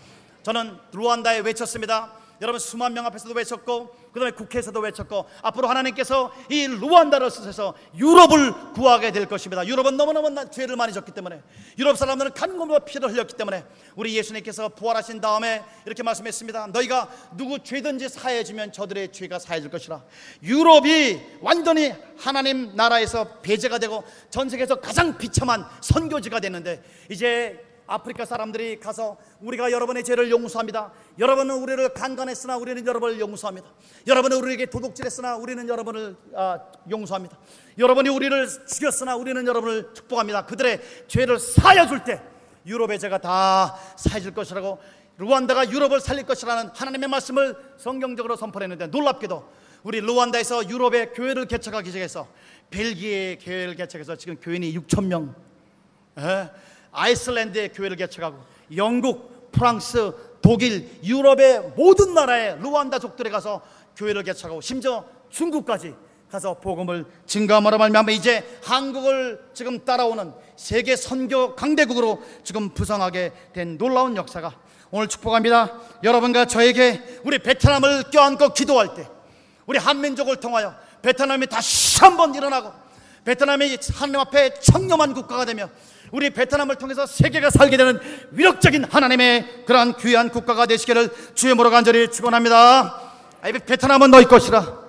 저는 0.44 0.78
루안다에 0.92 1.40
외쳤습니다. 1.40 2.12
여러분 2.42 2.60
수만 2.60 2.94
명 2.94 3.06
앞에서도 3.06 3.34
외쳤고 3.34 3.90
그다음에 4.12 4.32
국회에서도 4.32 4.80
외쳤고 4.80 5.26
앞으로 5.42 5.68
하나님께서 5.68 6.32
이 6.50 6.68
루안다를 6.68 7.30
쓰셔서 7.30 7.74
유럽을 7.96 8.74
구하게 8.74 9.12
될 9.12 9.26
것입니다. 9.26 9.66
유럽은 9.66 9.98
너무너무 9.98 10.34
죄를 10.52 10.76
많이 10.76 10.94
졌기 10.94 11.12
때문에 11.12 11.42
유럽 11.78 11.98
사람들은 11.98 12.34
간곰과 12.34 12.80
피를 12.80 13.12
흘렸기 13.12 13.36
때문에 13.36 13.66
우리 13.96 14.16
예수님께서 14.16 14.70
부활하신 14.70 15.22
다음에 15.22 15.64
이렇게 15.86 16.04
말씀했습니다. 16.04 16.68
너희가 16.68 17.10
누구 17.36 17.60
죄든지 17.60 18.10
사해 18.10 18.44
주면 18.44 18.72
저들의 18.72 19.12
죄가 19.12 19.40
사해질 19.40 19.70
것이라. 19.70 20.04
유럽이 20.44 21.22
완전히 21.42 21.94
하나님 22.18 22.76
나라에서 22.76 23.40
배제가 23.42 23.80
되고 23.80 24.04
전 24.30 24.50
세계에서 24.50 24.76
가장 24.76 25.18
비참한 25.18 25.66
선교지가 25.82 26.40
됐는데 26.40 26.84
이제 27.10 27.75
아프리카 27.88 28.26
사람들이 28.26 28.80
가서 28.80 29.18
우리가 29.42 29.72
여러분의 29.72 30.04
죄를 30.04 30.32
용서합니다. 30.32 30.92
여러분은 31.20 31.56
우리를 31.56 31.90
강간했으나 31.90 32.58
우리는 32.58 32.86
여러분을 32.86 33.20
용서합니다. 33.20 33.70
여러분은 34.08 34.38
우리에게 34.38 34.66
도둑질했으나 34.68 35.38
우리는 35.38 35.68
여러분을 35.68 36.16
아, 36.36 36.60
용서합니다. 36.90 37.38
여러분이 37.78 38.10
우리를 38.10 38.48
죽였으나 38.68 39.16
우리는 39.16 39.46
여러분을 39.46 39.94
축복합니다. 39.94 40.46
그들의 40.46 40.82
죄를 41.08 41.40
사여 41.40 41.88
줄 41.88 42.04
때 42.04 42.22
유럽의 42.66 43.00
죄가 43.00 43.20
다 43.20 43.76
사해질 43.96 44.34
것이라고 44.34 44.80
루안다가 45.18 45.70
유럽을 45.70 46.00
살릴 46.02 46.26
것이라는 46.26 46.72
하나님의 46.74 47.08
말씀을 47.10 47.56
성경적으로 47.78 48.36
선포했는데 48.36 48.88
놀랍게도 48.88 49.48
우리 49.84 50.02
루안다에서 50.02 50.68
유럽의 50.68 51.14
교회를 51.14 51.46
개척하기 51.46 51.90
시작해서 51.90 52.28
벨기에 52.72 53.38
교회를 53.38 53.76
개척해서 53.76 54.16
지금 54.16 54.36
교인이 54.38 54.76
6천 54.80 55.06
명. 55.06 55.36
에? 56.18 56.50
아이슬란드의 56.96 57.74
교회를 57.74 57.98
개척하고 57.98 58.38
영국, 58.76 59.52
프랑스, 59.52 60.14
독일, 60.42 60.90
유럽의 61.04 61.74
모든 61.76 62.14
나라의 62.14 62.60
루안다 62.62 63.00
족들에 63.00 63.30
가서 63.30 63.62
교회를 63.96 64.24
개척하고 64.24 64.62
심지어 64.62 65.06
중국까지 65.30 65.96
가서 66.30 66.56
복음을 66.60 67.06
증가함으로 67.26 67.78
말미암아 67.78 68.12
이제 68.12 68.44
한국을 68.64 69.44
지금 69.54 69.86
따라오는 69.86 70.34
세계 70.56 70.96
선교 70.96 71.56
강대국으로 71.56 72.22
지금 72.44 72.70
부상하게 72.70 73.32
된 73.54 73.78
놀라운 73.78 74.16
역사가 74.16 74.56
오늘 74.92 75.08
축복합니다. 75.08 75.72
여러분과 76.04 76.46
저에게 76.46 77.02
우리 77.24 77.40
베트남을 77.40 78.12
껴안고 78.12 78.54
기도할 78.54 78.94
때 78.96 79.08
우리 79.66 79.78
한민족을 79.78 80.38
통하여 80.38 80.76
베트남이 81.02 81.48
다시 81.48 82.00
한번 82.02 82.34
일어나고 82.34 82.72
베트남이 83.26 83.78
하나님 83.94 84.20
앞에 84.22 84.54
청렴한 84.60 85.14
국가가 85.14 85.46
되며 85.46 85.70
우리 86.12 86.30
베트남을 86.30 86.76
통해서 86.76 87.06
세계가 87.06 87.50
살게 87.50 87.76
되는 87.76 88.00
위력적인 88.32 88.86
하나님의 88.86 89.66
그러한 89.66 89.98
귀한 89.98 90.30
국가가 90.30 90.66
되시기를 90.68 91.10
주의 91.34 91.54
모로 91.54 91.72
간절히 91.72 92.10
축원합니다. 92.10 93.02
베트남은 93.42 94.12
너희 94.12 94.26
것이라. 94.26 94.80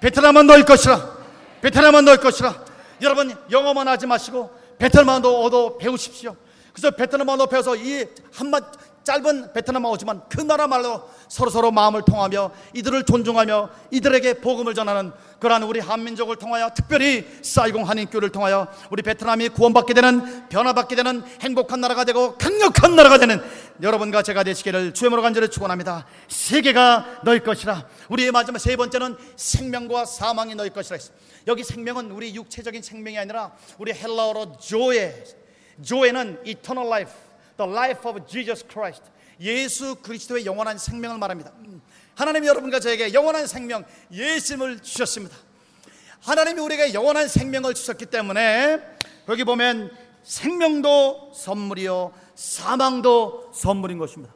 베트남은 0.00 0.46
너희 0.46 0.62
것이라. 0.62 1.20
베트남은 1.60 2.04
너희 2.04 2.16
것이라. 2.16 2.64
여러분 3.02 3.36
영어만 3.50 3.88
하지 3.88 4.06
마시고 4.06 4.50
베트남어도 4.78 5.42
얻어 5.42 5.76
배우십시오. 5.76 6.36
그래서 6.72 6.92
베트남어도 6.92 7.46
배워서 7.48 7.74
이 7.76 8.06
한마 8.32 8.60
짧은 9.02 9.52
베트남어 9.52 9.90
오지만 9.90 10.22
그 10.28 10.40
나라 10.40 10.66
말로 10.66 11.08
서로 11.28 11.50
서로 11.50 11.70
마음을 11.70 12.02
통하며 12.06 12.52
이들을 12.74 13.04
존중하며 13.04 13.70
이들에게 13.90 14.34
복음을 14.34 14.74
전하는 14.74 15.12
그러한 15.40 15.62
우리 15.62 15.80
한민족을 15.80 16.36
통하여 16.36 16.70
특별히 16.74 17.26
사이공 17.42 17.88
한인교를 17.88 18.30
통하여 18.30 18.68
우리 18.90 19.02
베트남이 19.02 19.48
구원받게 19.48 19.94
되는 19.94 20.48
변화받게 20.48 20.94
되는 20.94 21.24
행복한 21.40 21.80
나라가 21.80 22.04
되고 22.04 22.36
강력한 22.36 22.94
나라가 22.94 23.18
되는 23.18 23.42
여러분과 23.82 24.22
제가 24.22 24.44
되시기를 24.44 24.92
주의으로 24.94 25.22
간절히 25.22 25.48
축원합니다. 25.48 26.06
세계가 26.28 27.22
너희 27.24 27.40
것이라. 27.40 27.86
우리의 28.10 28.30
마지막 28.30 28.58
세 28.58 28.76
번째는 28.76 29.16
생명과 29.36 30.04
사망이 30.04 30.54
너희 30.54 30.70
것이라 30.70 30.96
했어. 30.96 31.12
여기 31.46 31.64
생명은 31.64 32.10
우리 32.10 32.34
육체적인 32.34 32.82
생명이 32.82 33.18
아니라 33.18 33.52
우리 33.78 33.92
헬라어로 33.92 34.58
조에 34.58 35.24
조에는 35.82 36.42
eternal 36.44 36.86
life, 36.86 37.12
the 37.60 37.70
life 37.70 38.08
of 38.08 38.26
Jesus 38.26 38.64
Christ. 38.66 39.02
예수 39.40 39.96
그리스도의 39.96 40.46
영원한 40.46 40.78
생명을 40.78 41.18
말합니다. 41.18 41.52
하나님이 42.14 42.46
여러분과 42.46 42.80
저에게 42.80 43.12
영원한 43.12 43.46
생명 43.46 43.84
예수님을 44.10 44.80
주셨습니다. 44.80 45.36
하나님이 46.20 46.60
우리에게 46.60 46.92
영원한 46.92 47.28
생명을 47.28 47.74
주셨기 47.74 48.06
때문에 48.06 48.80
여기 49.28 49.44
보면 49.44 49.90
생명도 50.22 51.32
선물이요 51.34 52.12
사망도 52.34 53.50
선물인 53.54 53.98
것입니다. 53.98 54.34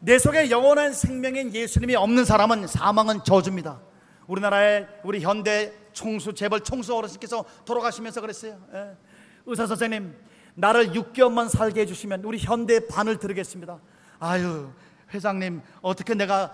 내 0.00 0.18
속에 0.18 0.50
영원한 0.50 0.92
생명인 0.92 1.52
예수님이 1.54 1.96
없는 1.96 2.24
사람은 2.24 2.66
사망은 2.66 3.24
저주입니다. 3.24 3.80
우리나라의 4.26 4.86
우리 5.02 5.20
현대 5.20 5.72
총수 5.92 6.34
재벌 6.34 6.60
총수 6.60 6.94
어르신께서 6.94 7.44
돌아가시면서 7.64 8.20
그랬어요. 8.20 8.60
예. 8.74 8.96
의사 9.46 9.66
선생님 9.66 10.14
나를 10.54 10.92
6개월만 10.92 11.48
살게 11.48 11.82
해주시면 11.82 12.24
우리 12.24 12.38
현대 12.38 12.86
반을 12.86 13.18
들으겠습니다. 13.18 13.78
아유 14.20 14.70
회장님 15.12 15.60
어떻게 15.82 16.14
내가 16.14 16.52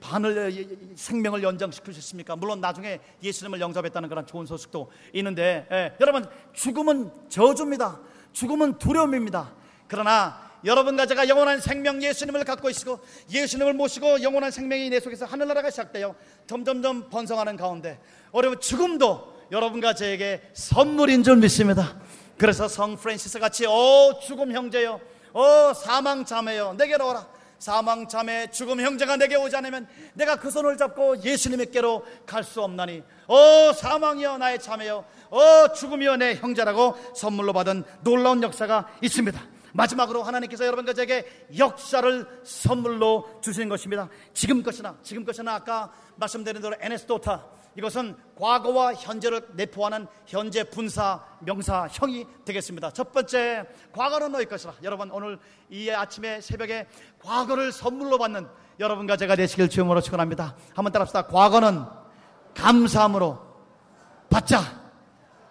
반을 0.00 0.94
생명을 0.96 1.42
연장시키셨습니까? 1.42 2.36
물론 2.36 2.60
나중에 2.60 3.00
예수님을 3.22 3.60
영접했다는 3.60 4.08
그런 4.08 4.26
좋은 4.26 4.46
소식도 4.46 4.90
있는데 5.14 5.66
예, 5.70 5.92
여러분 6.00 6.26
죽음은 6.52 7.10
저주입니다. 7.28 8.00
죽음은 8.32 8.78
두려움입니다. 8.78 9.52
그러나 9.88 10.50
여러분과 10.64 11.06
제가 11.06 11.28
영원한 11.28 11.60
생명 11.60 12.02
예수님을 12.02 12.44
갖고 12.44 12.68
있고 12.70 13.00
예수님을 13.30 13.74
모시고 13.74 14.22
영원한 14.22 14.50
생명이 14.50 14.90
내 14.90 15.00
속에서 15.00 15.24
하늘나라가 15.24 15.70
시작되어 15.70 16.14
점점점 16.46 17.08
번성하는 17.08 17.56
가운데 17.56 17.98
여러분 18.34 18.60
죽음도 18.60 19.40
여러분과 19.50 19.94
저에게 19.94 20.42
선물인 20.52 21.22
줄 21.22 21.36
믿습니다. 21.36 21.98
그래서 22.40 22.68
성 22.68 22.96
프란시스 22.96 23.38
같이 23.38 23.66
오 23.66 24.18
죽음 24.18 24.50
형제요, 24.50 24.98
오 25.34 25.74
사망 25.74 26.24
자매요, 26.24 26.72
내게로 26.78 27.10
오라. 27.10 27.26
사망 27.58 28.08
자매 28.08 28.50
죽음 28.50 28.80
형제가 28.80 29.16
내게 29.16 29.36
오지 29.36 29.54
않으면 29.56 29.86
내가 30.14 30.36
그 30.36 30.50
손을 30.50 30.78
잡고 30.78 31.22
예수님께로 31.22 32.02
갈 32.24 32.42
수 32.42 32.62
없나니 32.62 33.02
오 33.28 33.74
사망이여 33.74 34.38
나의 34.38 34.58
자매여 34.58 35.04
오 35.30 35.74
죽음이여 35.74 36.16
내 36.16 36.36
형제라고 36.36 36.96
선물로 37.14 37.52
받은 37.52 37.84
놀라운 38.00 38.42
역사가 38.42 38.88
있습니다. 39.02 39.38
마지막으로 39.74 40.22
하나님께서 40.22 40.64
여러분과 40.64 40.94
제게 40.94 41.26
역사를 41.58 42.40
선물로 42.42 43.40
주신 43.42 43.68
것입니다. 43.68 44.08
지금 44.32 44.62
것이나 44.62 44.96
지금 45.02 45.26
것이나 45.26 45.56
아까 45.56 45.92
말씀드린 46.16 46.62
대로 46.62 46.74
에네스도타 46.80 47.44
이것은 47.76 48.16
과거와 48.36 48.94
현재를 48.94 49.46
내포하는 49.52 50.06
현재 50.26 50.64
분사 50.64 51.24
명사형이 51.40 52.26
되겠습니다. 52.44 52.90
첫 52.92 53.12
번째 53.12 53.66
과거는 53.92 54.32
너희 54.32 54.44
것이라. 54.46 54.74
여러분 54.82 55.10
오늘 55.10 55.38
이 55.68 55.90
아침에 55.90 56.40
새벽에 56.40 56.86
과거를 57.20 57.72
선물로 57.72 58.18
받는 58.18 58.48
여러분과 58.80 59.16
제가 59.16 59.36
되시길 59.36 59.68
주음으로 59.68 60.00
축원합니다. 60.00 60.56
한번 60.74 60.92
따라합시다. 60.92 61.26
과거는 61.26 61.84
감사함으로 62.54 63.38
받자. 64.30 64.60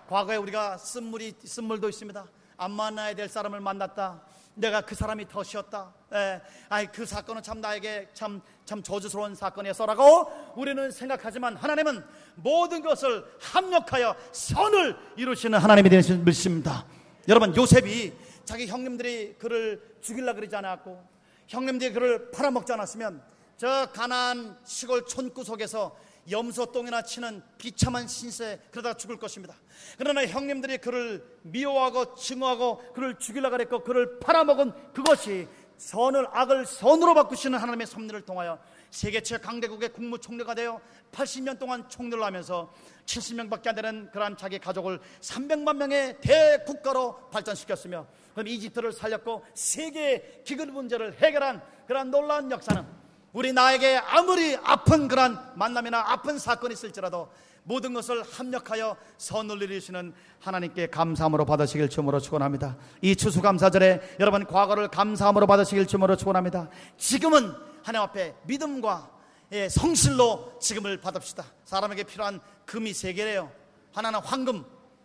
과거에 0.07 0.37
우리가 0.37 0.77
쓴물이 0.77 1.35
쓴물도 1.45 1.87
있습니다. 1.89 2.25
안 2.57 2.71
만나야 2.71 3.13
될 3.13 3.29
사람을 3.29 3.61
만났다. 3.61 4.21
내가 4.59 4.81
그 4.81 4.93
사람이 4.93 5.27
더 5.29 5.41
쉬었다. 5.41 5.93
예, 6.13 6.41
아이 6.67 6.87
그 6.87 7.05
사건은 7.05 7.41
참 7.41 7.61
나에게 7.61 8.09
참참 8.13 8.83
저주스러운 8.83 9.33
사건이었어라고 9.33 10.53
우리는 10.55 10.91
생각하지만 10.91 11.55
하나님은 11.55 12.03
모든 12.35 12.81
것을 12.81 13.25
합력하여 13.39 14.15
선을 14.31 14.97
이루시는 15.15 15.57
하나님이 15.59 15.89
되는 15.89 16.25
믿습니다. 16.25 16.85
여러분 17.27 17.55
요셉이 17.55 18.13
자기 18.43 18.67
형님들이 18.67 19.35
그를 19.37 19.81
죽일라 20.01 20.33
그러지 20.33 20.55
않았고 20.55 21.01
형님들이 21.47 21.93
그를 21.93 22.31
팔아먹지 22.31 22.73
않았으면 22.73 23.21
저 23.55 23.87
가난 23.93 24.57
시골 24.65 25.05
촌구석에서 25.05 25.95
염소똥이나 26.29 27.01
치는 27.03 27.41
비참한 27.57 28.07
신세 28.07 28.59
그러다 28.71 28.95
죽을 28.95 29.17
것입니다. 29.17 29.55
그러나 29.97 30.25
형님들이 30.25 30.77
그를 30.77 31.23
미워하고 31.43 32.15
증오하고 32.15 32.93
그를 32.93 33.17
죽이려고 33.17 33.51
그랬고 33.51 33.83
그를 33.83 34.19
팔아먹은 34.19 34.93
그것이 34.93 35.47
선을 35.77 36.27
악을 36.31 36.65
선으로 36.65 37.13
바꾸시는 37.13 37.57
하나님의 37.57 37.87
섭리를 37.87 38.21
통하여 38.21 38.59
세계 38.91 39.21
최강대국의 39.21 39.93
국무총리가 39.93 40.53
되어 40.53 40.81
80년 41.11 41.57
동안 41.57 41.87
총리를 41.87 42.21
하면서 42.21 42.73
70명밖에 43.05 43.67
안 43.67 43.75
되는 43.75 44.11
그러한 44.11 44.35
자기 44.35 44.59
가족을 44.59 44.99
300만 45.21 45.77
명의 45.77 46.19
대국가로 46.21 47.29
발전시켰으며 47.29 48.05
그럼 48.33 48.47
이집트를 48.47 48.91
살렸고 48.91 49.45
세계의 49.53 50.41
기근 50.43 50.73
문제를 50.73 51.13
해결한 51.17 51.61
그러한 51.87 52.11
놀라운 52.11 52.51
역사는 52.51 52.98
우리 53.31 53.53
나에게 53.53 53.97
아무리 53.97 54.57
아픈 54.63 55.07
그러한 55.07 55.53
만남이나 55.55 55.99
아픈 55.99 56.39
사건이 56.39 56.73
있을지라도 56.73 57.29
모든 57.63 57.93
것을 57.93 58.23
합력하여 58.23 58.97
선을 59.17 59.61
이루시는 59.61 60.13
하나님께 60.39 60.87
감사함으로 60.87 61.45
받으시길 61.45 61.89
주으로 61.89 62.19
축원합니다. 62.19 62.77
이 63.01 63.15
추수감사절에 63.15 64.15
여러분 64.19 64.45
과거를 64.45 64.87
감사함으로 64.87 65.45
받으시길 65.45 65.85
주으로 65.85 66.15
축원합니다. 66.15 66.69
지금은 66.97 67.53
하나님 67.83 68.07
앞에 68.07 68.35
믿음과 68.45 69.11
예, 69.51 69.69
성실로 69.69 70.57
지금을 70.59 70.97
받읍시다. 70.97 71.43
사람에게 71.65 72.03
필요한 72.03 72.39
금이 72.65 72.93
세 72.93 73.13
개래요. 73.13 73.51
하나는 73.93 74.19
황금, 74.19 74.63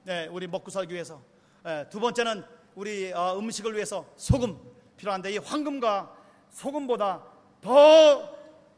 예, 0.08 0.28
우리 0.30 0.46
먹고 0.46 0.70
살기 0.70 0.92
위해서. 0.92 1.20
예, 1.66 1.86
두 1.90 1.98
번째는 1.98 2.44
우리 2.74 3.12
어, 3.12 3.38
음식을 3.38 3.74
위해서 3.74 4.04
소금 4.16 4.58
필요한데 4.96 5.32
이 5.32 5.38
황금과 5.38 6.10
소금보다 6.50 7.22
더 7.64 8.30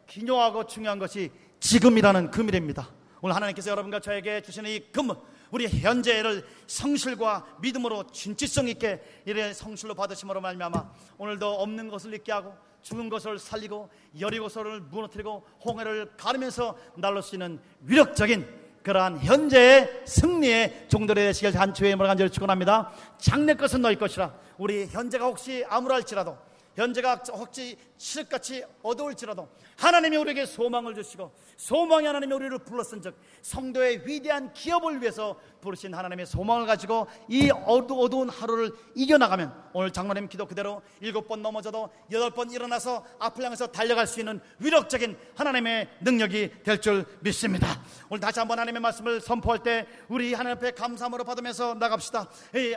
기묘하고 0.06 0.64
중요한 0.64 1.00
것이 1.00 1.32
지금이라는 1.58 2.30
금이랍니다. 2.30 2.88
오늘 3.20 3.34
하나님께서 3.34 3.72
여러분과 3.72 3.98
저에게 3.98 4.40
주시는 4.40 4.70
이 4.70 4.78
금, 4.92 5.08
우리 5.50 5.66
현재를 5.66 6.46
성실과 6.68 7.44
믿음으로 7.60 8.06
진지성 8.12 8.68
있게 8.68 9.02
이래 9.24 9.52
성실로 9.52 9.94
받으심으로 9.94 10.40
말미암아 10.40 10.92
오늘도 11.18 11.60
없는 11.62 11.88
것을 11.88 12.14
잊게 12.14 12.30
하고 12.30 12.54
죽은 12.82 13.08
것을 13.08 13.40
살리고 13.40 13.90
여리고서를 14.20 14.82
무너뜨리고 14.82 15.44
홍해를 15.64 16.12
가르면서 16.16 16.78
날로 16.94 17.20
쓰는 17.20 17.58
위력적인 17.80 18.46
그러한 18.84 19.18
현재의 19.18 20.02
승리의 20.04 20.86
종들이 20.88 21.22
되시길 21.22 21.58
한주의 21.58 21.90
힘을 21.90 22.06
간절히 22.06 22.30
축원합니다. 22.30 22.92
장래 23.18 23.54
것은 23.54 23.82
너희 23.82 23.96
것이라. 23.96 24.32
우리 24.58 24.86
현재가 24.86 25.24
혹시 25.26 25.64
아무랄지라도 25.68 26.45
현재가 26.76 27.22
혹시 27.32 27.76
실같이 27.98 28.62
어두울지라도 28.82 29.48
하나님이 29.76 30.16
우리에게 30.18 30.46
소망을 30.46 30.94
주시고 30.94 31.32
소망이 31.56 32.06
하나님이 32.06 32.34
우리를 32.34 32.58
불렀은 32.58 33.02
즉 33.02 33.18
성도의 33.42 34.06
위대한 34.06 34.52
기업을 34.52 35.00
위해서 35.00 35.38
부르신 35.60 35.94
하나님의 35.94 36.26
소망을 36.26 36.66
가지고 36.66 37.06
이 37.28 37.50
어두, 37.50 38.00
어두운 38.00 38.28
하루를 38.28 38.72
이겨나가면 38.94 39.70
오늘 39.72 39.90
장로님 39.90 40.28
기도 40.28 40.46
그대로 40.46 40.82
일곱 41.00 41.26
번 41.26 41.42
넘어져도 41.42 41.90
여덟 42.12 42.30
번 42.30 42.50
일어나서 42.50 43.04
앞을 43.18 43.44
향해서 43.44 43.68
달려갈 43.68 44.06
수 44.06 44.20
있는 44.20 44.40
위력적인 44.58 45.16
하나님의 45.34 45.88
능력이 46.02 46.62
될 46.62 46.76
줄 46.80 47.06
믿습니다. 47.20 47.82
오늘 48.10 48.20
다시 48.20 48.38
한번 48.38 48.58
하나님의 48.58 48.82
말씀을 48.82 49.20
선포할 49.20 49.62
때 49.62 49.86
우리 50.08 50.34
하나님 50.34 50.58
앞에 50.58 50.72
감사함으로 50.72 51.24
받으면서 51.24 51.74
나갑시다. 51.74 52.28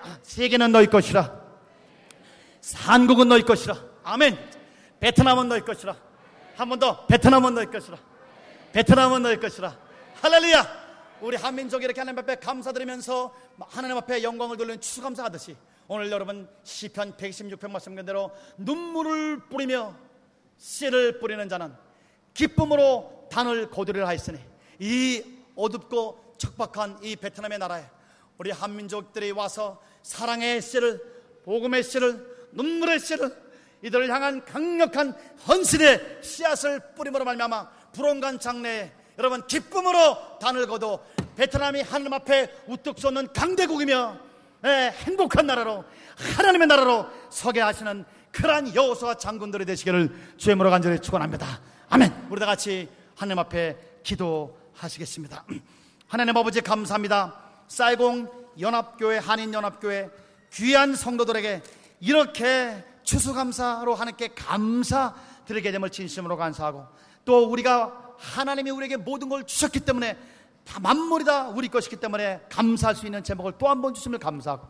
아, 0.01 0.17
세계는 0.23 0.71
너희 0.71 0.87
것이라. 0.87 1.48
한국은 2.75 3.29
너희 3.29 3.41
것이라. 3.43 3.75
아멘. 4.03 4.37
베트남은 4.99 5.47
너희 5.49 5.61
것이라. 5.61 5.95
한 6.55 6.69
번 6.69 6.79
더. 6.79 7.05
베트남은 7.07 7.53
너희 7.55 7.65
것이라. 7.67 7.97
베트남은 8.73 9.23
너희 9.23 9.39
것이라. 9.39 9.77
할렐루야. 10.21 10.89
우리 11.21 11.37
한민족이 11.37 11.83
이렇게 11.85 11.99
하나님 12.01 12.19
앞에 12.19 12.35
감사드리면서 12.35 13.33
하나님 13.59 13.97
앞에 13.97 14.23
영광을 14.23 14.57
돌리는 14.57 14.79
추수감사하듯이 14.79 15.55
오늘 15.87 16.11
여러분 16.11 16.47
시편 16.63 17.17
116편 17.17 17.71
말씀대로 17.71 18.31
눈물을 18.57 19.47
뿌리며 19.49 19.95
씨를 20.57 21.19
뿌리는 21.19 21.49
자는 21.49 21.73
기쁨으로 22.33 23.27
단을 23.31 23.69
거두리라 23.69 24.07
하였으니 24.07 24.39
이 24.79 25.23
어둡고 25.55 26.35
척박한 26.37 26.99
이 27.03 27.15
베트남의 27.17 27.57
나라에 27.59 27.83
우리 28.37 28.51
한민족들이 28.51 29.31
와서 29.31 29.81
사랑의 30.03 30.61
씨를 30.61 31.01
복음의 31.43 31.83
씨를 31.83 32.38
눈물의 32.51 32.99
씨를 32.99 33.35
이들을 33.81 34.09
향한 34.09 34.43
강력한 34.43 35.13
헌신의 35.47 36.19
씨앗을 36.21 36.79
뿌림으로 36.95 37.23
말미암아 37.25 37.69
불온간 37.93 38.39
장래에 38.39 38.91
여러분 39.17 39.45
기쁨으로 39.47 40.39
단을 40.39 40.67
거도 40.67 41.05
베트남이 41.35 41.81
하나님 41.81 42.13
앞에 42.13 42.53
우뚝 42.67 42.99
솟는 42.99 43.31
강대국이며 43.33 44.17
네, 44.61 44.91
행복한 45.05 45.47
나라로 45.47 45.85
하나님의 46.35 46.67
나라로 46.67 47.07
서게 47.29 47.61
하시는 47.61 48.03
그러한 48.31 48.75
여호수아 48.75 49.15
장군들이 49.15 49.65
되시기를 49.65 50.33
주의 50.37 50.55
모로 50.55 50.69
간절히 50.69 50.99
축원합니다. 50.99 51.61
아멘. 51.89 52.27
우리 52.29 52.39
다 52.39 52.45
같이 52.45 52.89
하나님 53.15 53.39
앞에 53.39 53.77
기도하시겠습니다. 54.03 55.45
하나님 56.07 56.37
아버지 56.37 56.61
감사합니다. 56.61 57.35
쌀공 57.67 58.29
연합교회 58.59 59.17
한인 59.17 59.53
연합교회 59.53 60.09
귀한 60.53 60.95
성도들에게 60.95 61.61
이렇게 61.99 62.83
추수감사로 63.03 63.95
하나님께 63.95 64.29
감사드리게 64.35 65.71
됨을 65.71 65.89
진심으로 65.89 66.37
감사하고 66.37 66.85
또 67.25 67.49
우리가 67.49 68.15
하나님이 68.17 68.71
우리에게 68.71 68.97
모든 68.97 69.29
걸 69.29 69.45
주셨기 69.45 69.79
때문에 69.81 70.17
다 70.65 70.79
만물이 70.79 71.25
다 71.25 71.49
우리 71.49 71.67
것이기 71.67 71.95
때문에 71.97 72.41
감사할 72.49 72.95
수 72.95 73.05
있는 73.05 73.23
제목을 73.23 73.53
또 73.57 73.67
한 73.67 73.81
번 73.81 73.93
주심을 73.93 74.19
감사하고 74.19 74.67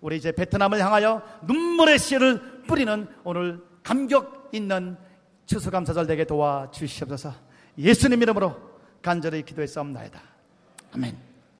우리 0.00 0.16
이제 0.16 0.32
베트남을 0.32 0.78
향하여 0.80 1.22
눈물의 1.42 1.98
씨를 1.98 2.62
뿌리는 2.66 3.08
오늘 3.24 3.62
감격 3.82 4.48
있는 4.52 4.96
추수감사절 5.46 6.06
되게 6.06 6.24
도와주시옵소서. 6.24 7.34
예수님 7.78 8.22
이름으로 8.22 8.56
간절히 9.02 9.42
기도했사옵나이다. 9.42 10.20
아멘 10.94 11.29